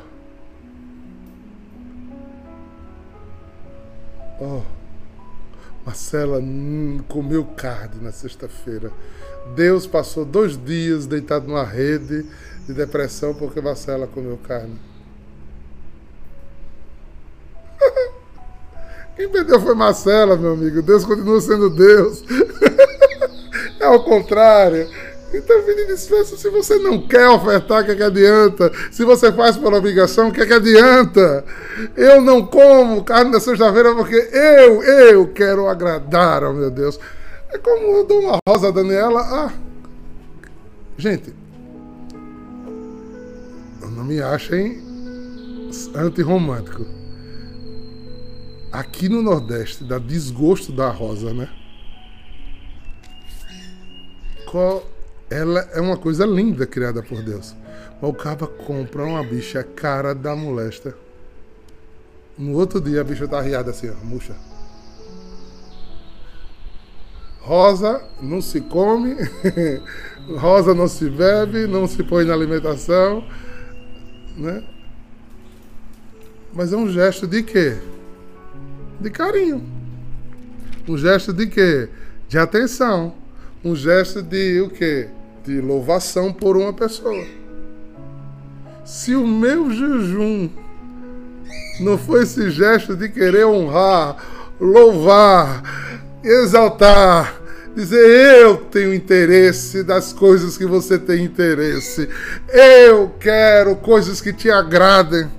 Oh. 4.40 4.62
Marcela 5.86 6.40
comeu 7.08 7.46
carne 7.46 8.02
na 8.02 8.12
sexta-feira. 8.12 8.92
Deus 9.56 9.88
passou 9.88 10.26
dois 10.26 10.58
dias 10.58 11.06
deitado 11.06 11.48
numa 11.48 11.64
rede 11.64 12.26
de 12.68 12.74
depressão 12.74 13.34
porque 13.34 13.62
Marcela 13.62 14.08
comeu 14.08 14.38
carne. 14.38 14.80
Quem 19.16 19.30
perdeu 19.30 19.62
foi 19.62 19.74
Marcela, 19.74 20.36
meu 20.36 20.54
amigo. 20.54 20.82
Deus 20.82 21.06
continua 21.06 21.40
sendo 21.42 21.70
Deus. 21.70 22.24
é 23.80 23.86
ao 23.86 24.04
contrário. 24.04 24.90
Então, 25.36 25.62
vindo 25.64 25.88
dispensa, 25.88 26.38
se 26.38 26.50
você 26.50 26.78
não 26.78 27.06
quer 27.08 27.28
ofertar, 27.28 27.84
o 27.84 27.86
que, 27.86 27.92
é 27.92 27.96
que 27.96 28.04
adianta? 28.04 28.72
Se 28.90 29.04
você 29.04 29.32
faz 29.34 29.58
por 29.58 29.74
obrigação, 29.74 30.30
o 30.30 30.32
que, 30.32 30.42
é 30.42 30.46
que 30.46 30.54
adianta? 30.54 31.44
Eu 31.98 32.22
não 32.22 32.46
como 32.46 33.04
carne 33.04 33.34
da 33.34 33.40
sexta-feira 33.42 33.94
porque 33.94 34.16
eu, 34.16 34.82
eu 34.82 35.28
quero 35.34 35.68
agradar 35.68 36.44
ao 36.44 36.54
meu 36.54 36.72
Deus. 36.72 36.98
É 37.52 37.58
como 37.58 37.98
eu 37.98 38.06
dou 38.06 38.22
uma 38.22 38.38
rosa 38.48 38.70
a 38.70 38.72
Daniela. 38.72 39.20
Ah, 39.20 39.54
gente, 40.98 41.34
não 43.82 44.06
me 44.06 44.22
achem 44.22 44.82
antirromântico. 45.94 46.86
Aqui 48.72 49.10
no 49.10 49.22
Nordeste 49.22 49.84
dá 49.84 49.98
desgosto 49.98 50.72
da 50.72 50.90
rosa, 50.90 51.34
né? 51.34 51.50
Qual 54.50 54.95
ela 55.36 55.68
é 55.74 55.82
uma 55.82 55.98
coisa 55.98 56.26
linda 56.26 56.66
criada 56.66 57.04
por 57.04 57.22
Deus. 57.22 57.56
Mas 58.02 58.10
o 58.10 58.14
caba 58.14 58.48
compra 58.48 59.04
uma 59.04 59.24
bicha 59.24 59.64
cara 59.64 60.14
da 60.16 60.36
molesta. 60.36 60.96
No 62.38 62.54
outro 62.54 62.80
dia 62.80 63.02
a 63.02 63.04
bicha 63.04 63.28
tá 63.28 63.42
riada 63.42 63.72
assim, 63.72 63.90
ó, 63.90 64.06
murcha. 64.06 64.36
Rosa 67.40 68.04
não 68.22 68.42
se 68.42 68.60
come, 68.62 69.16
rosa 70.40 70.74
não 70.74 70.88
se 70.88 71.10
bebe, 71.10 71.68
não 71.68 71.88
se 71.88 72.04
põe 72.04 72.26
na 72.26 72.34
alimentação, 72.34 73.24
né? 74.36 74.64
Mas 76.54 76.74
é 76.74 76.78
um 76.78 76.90
gesto 76.90 77.28
de 77.28 77.44
quê? 77.44 77.78
De 79.00 79.10
carinho. 79.10 79.64
Um 80.88 80.98
gesto 80.98 81.32
de 81.32 81.48
quê? 81.48 81.90
De 82.28 82.38
atenção. 82.38 83.14
Um 83.64 83.76
gesto 83.76 84.22
de 84.22 84.62
o 84.62 84.70
quê? 84.70 85.10
De 85.46 85.62
louvação 85.62 86.34
por 86.34 86.58
uma 86.58 86.74
pessoa. 86.74 87.24
Se 88.84 89.16
o 89.16 89.26
meu 89.26 89.70
jejum 89.70 90.50
não 91.80 91.98
foi 91.98 92.24
esse 92.24 92.50
gesto 92.50 92.96
de 92.96 93.10
querer 93.10 93.46
honrar, 93.46 94.18
louvar, 94.60 95.62
exaltar, 96.24 97.42
dizer 97.76 98.42
eu 98.42 98.58
tenho 98.58 98.94
interesse 98.94 99.84
das 99.84 100.14
coisas 100.14 100.58
que 100.58 100.66
você 100.66 100.98
tem 100.98 101.24
interesse. 101.24 102.10
Eu 102.48 103.14
quero 103.20 103.76
coisas 103.76 104.22
que 104.22 104.32
te 104.32 104.50
agradem. 104.50 105.30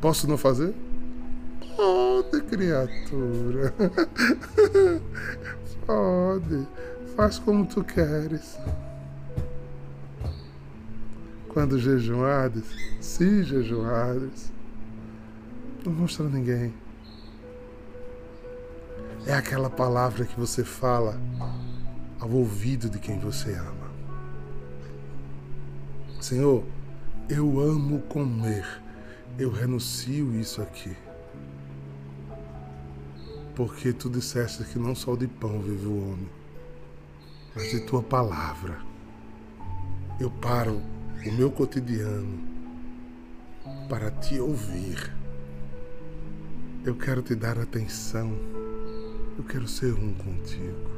Posso 0.00 0.26
não 0.26 0.36
fazer? 0.36 0.74
Pode, 1.76 2.40
criatura. 2.42 3.72
Pode. 5.92 6.66
Faz 7.14 7.38
como 7.38 7.66
tu 7.66 7.84
queres. 7.84 8.58
Quando 11.50 11.78
jejuares, 11.78 12.64
se 12.98 13.44
jejuares, 13.44 14.50
não 15.84 15.92
mostra 15.92 16.26
ninguém. 16.26 16.72
É 19.26 19.34
aquela 19.34 19.68
palavra 19.68 20.24
que 20.24 20.40
você 20.40 20.64
fala 20.64 21.20
ao 22.18 22.30
ouvido 22.30 22.88
de 22.88 22.98
quem 22.98 23.18
você 23.18 23.52
ama. 23.52 23.92
Senhor, 26.22 26.64
eu 27.28 27.60
amo 27.60 28.00
comer. 28.08 28.66
Eu 29.38 29.50
renuncio 29.50 30.34
isso 30.40 30.62
aqui. 30.62 30.96
Porque 33.54 33.92
tu 33.92 34.08
disseste 34.08 34.64
que 34.64 34.78
não 34.78 34.94
só 34.94 35.14
de 35.14 35.26
pão 35.26 35.60
vive 35.60 35.86
o 35.86 36.12
homem, 36.12 36.30
mas 37.54 37.70
de 37.70 37.80
tua 37.80 38.02
palavra. 38.02 38.80
Eu 40.18 40.30
paro 40.30 40.80
o 41.26 41.32
meu 41.32 41.50
cotidiano 41.50 42.40
para 43.88 44.10
te 44.10 44.40
ouvir. 44.40 45.12
Eu 46.84 46.94
quero 46.96 47.20
te 47.20 47.34
dar 47.34 47.58
atenção. 47.58 48.32
Eu 49.36 49.44
quero 49.44 49.68
ser 49.68 49.92
um 49.92 50.14
contigo. 50.14 50.90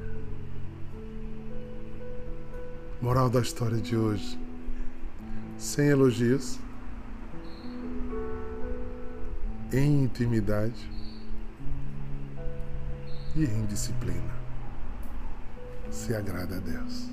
Moral 3.03 3.29
da 3.29 3.41
história 3.41 3.79
de 3.79 3.97
hoje: 3.97 4.39
sem 5.59 5.89
elogios, 5.89 6.59
em 9.73 10.05
intimidade 10.05 10.94
e 13.37 13.45
em 13.45 13.67
disciplina. 13.67 14.35
Se 15.91 16.15
agrada 16.15 16.57
a 16.57 16.61
Deus. 16.61 17.09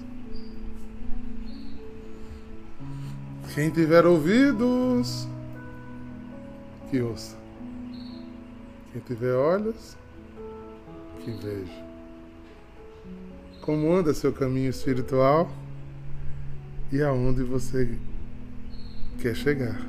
Quem 3.54 3.70
tiver 3.70 4.06
ouvidos, 4.06 5.28
que 6.90 7.02
ouça. 7.02 7.38
Quem 8.92 9.02
tiver 9.02 9.34
olhos, 9.34 9.98
que 11.20 11.32
veja. 11.32 11.86
Como 13.62 13.94
anda 13.94 14.14
seu 14.14 14.34
caminho 14.34 14.70
espiritual 14.70 15.52
e 16.92 17.02
aonde 17.02 17.44
você 17.44 17.98
quer 19.20 19.36
chegar. 19.36 19.82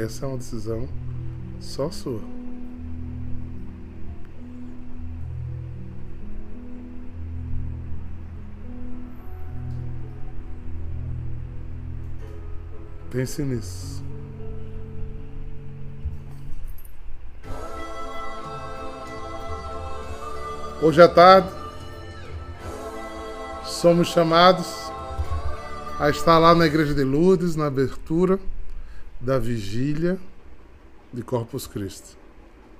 Essa 0.00 0.24
é 0.24 0.28
uma 0.28 0.38
decisão 0.38 0.88
só 1.60 1.90
sua. 1.90 2.22
Pense 13.10 13.42
nisso. 13.42 14.02
Hoje 20.80 21.02
à 21.02 21.08
tarde, 21.08 21.50
somos 23.66 24.08
chamados 24.08 24.66
a 25.98 26.08
estar 26.08 26.38
lá 26.38 26.54
na 26.54 26.64
Igreja 26.64 26.94
de 26.94 27.04
Lourdes, 27.04 27.54
na 27.54 27.66
abertura 27.66 28.40
da 29.20 29.38
vigília 29.38 30.18
de 31.12 31.22
Corpus 31.22 31.66
Christi. 31.66 32.16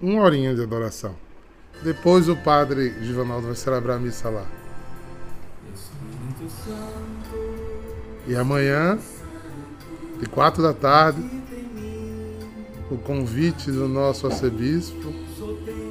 Uma 0.00 0.22
horinha 0.22 0.54
de 0.54 0.62
adoração. 0.62 1.14
Depois 1.82 2.28
o 2.28 2.36
padre 2.36 2.94
Givanaldo 3.02 3.46
vai 3.46 3.56
celebrar 3.56 3.96
a 3.96 4.00
missa 4.00 4.30
lá. 4.30 4.46
E 8.26 8.34
amanhã, 8.34 8.98
de 10.18 10.26
quatro 10.26 10.62
da 10.62 10.72
tarde, 10.72 11.22
o 12.90 12.96
convite 12.96 13.70
do 13.70 13.86
nosso 13.86 14.26
arcebispo 14.26 15.12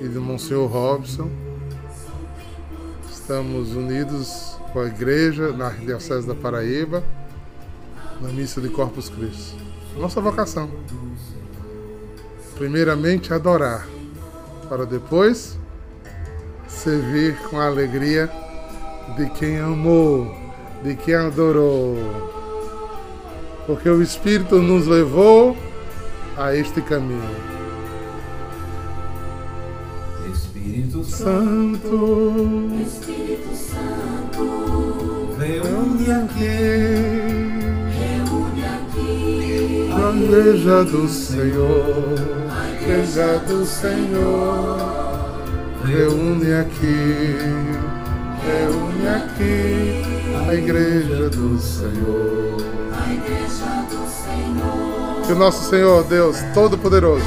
e 0.01 0.07
do 0.07 0.21
Monsenhor 0.21 0.67
Robson. 0.67 1.29
Estamos 3.09 3.73
unidos 3.75 4.57
com 4.73 4.79
a 4.79 4.88
igreja 4.88 5.51
na 5.51 5.67
Arquidiocese 5.67 6.27
da 6.27 6.35
Paraíba, 6.35 7.03
na 8.19 8.29
missa 8.29 8.59
de 8.59 8.69
Corpus 8.69 9.09
Christi. 9.09 9.68
Nossa 9.99 10.21
vocação 10.21 10.69
primeiramente 12.59 13.33
adorar, 13.33 13.88
para 14.67 14.85
depois 14.85 15.57
servir 16.67 17.38
com 17.49 17.57
a 17.57 17.67
alegria 17.67 18.29
de 19.15 19.29
quem 19.29 19.57
amou, 19.57 20.35
de 20.83 20.93
quem 20.97 21.15
adorou. 21.15 21.95
Porque 23.65 23.89
o 23.89 24.01
Espírito 24.01 24.62
nos 24.62 24.88
levou 24.88 25.55
a 26.35 26.53
este 26.53 26.81
caminho. 26.81 27.23
Espírito 30.29 31.01
Santo, 31.05 32.69
Espírito 32.85 33.55
Santo, 33.55 35.29
reúne 35.39 36.12
aqui 36.12 36.49
reúne 36.49 37.23
aqui 37.23 37.25
A 37.25 37.29
igreja 40.15 40.84
do 40.84 41.08
Senhor, 41.08 42.15
igreja 42.82 43.39
do 43.48 43.65
Senhor, 43.65 44.78
reúne 45.86 46.54
aqui, 46.54 47.38
reúne 48.43 49.08
aqui 49.08 50.04
a 50.48 50.54
igreja 50.54 51.30
do 51.30 51.60
Senhor. 51.60 52.58
Que 55.25 55.33
o 55.33 55.36
nosso 55.36 55.69
Senhor, 55.69 56.04
Deus 56.06 56.38
Todo-Poderoso, 56.54 57.25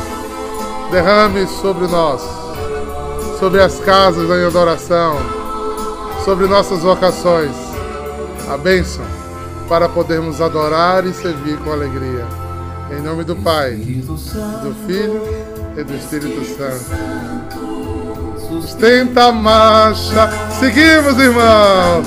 derrame 0.91 1.47
sobre 1.47 1.87
nós, 1.87 2.21
sobre 3.39 3.61
as 3.61 3.79
casas 3.81 4.29
em 4.29 4.45
adoração, 4.45 5.17
sobre 6.25 6.47
nossas 6.47 6.81
vocações, 6.81 7.55
a 8.49 8.57
bênção 8.57 9.05
para 9.69 9.89
podermos 9.89 10.41
adorar 10.41 11.07
e 11.07 11.15
servir 11.15 11.57
com 11.59 11.73
alegria. 11.73 12.42
Em 12.93 13.01
nome 13.01 13.25
do 13.25 13.35
Pai, 13.35 13.75
do 13.75 14.75
Filho 14.87 15.23
e 15.77 15.83
do 15.83 15.95
Espírito 15.97 16.45
Santo. 16.45 16.85
Sustenta 18.49 19.25
a 19.29 19.33
marcha. 19.33 20.29
Seguimos, 20.61 21.19
irmãos. 21.19 22.07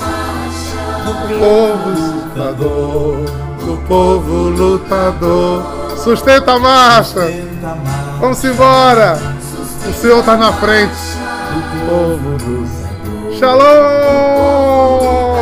Do 1.04 1.12
povo 1.40 1.90
lutador, 1.90 3.24
do 3.64 3.76
povo 3.88 4.32
lutador. 4.50 5.96
Sustenta 5.98 6.52
a 6.52 6.58
marcha. 6.58 7.32
Vamos 8.20 8.44
embora. 8.44 9.18
O 9.88 9.92
Senhor 9.92 10.20
está 10.20 10.36
na 10.36 10.52
frente. 10.52 10.94
do 11.52 11.62
povo 11.90 12.36
do 12.38 12.64
Senhor. 12.66 13.38
Shalom! 13.38 15.35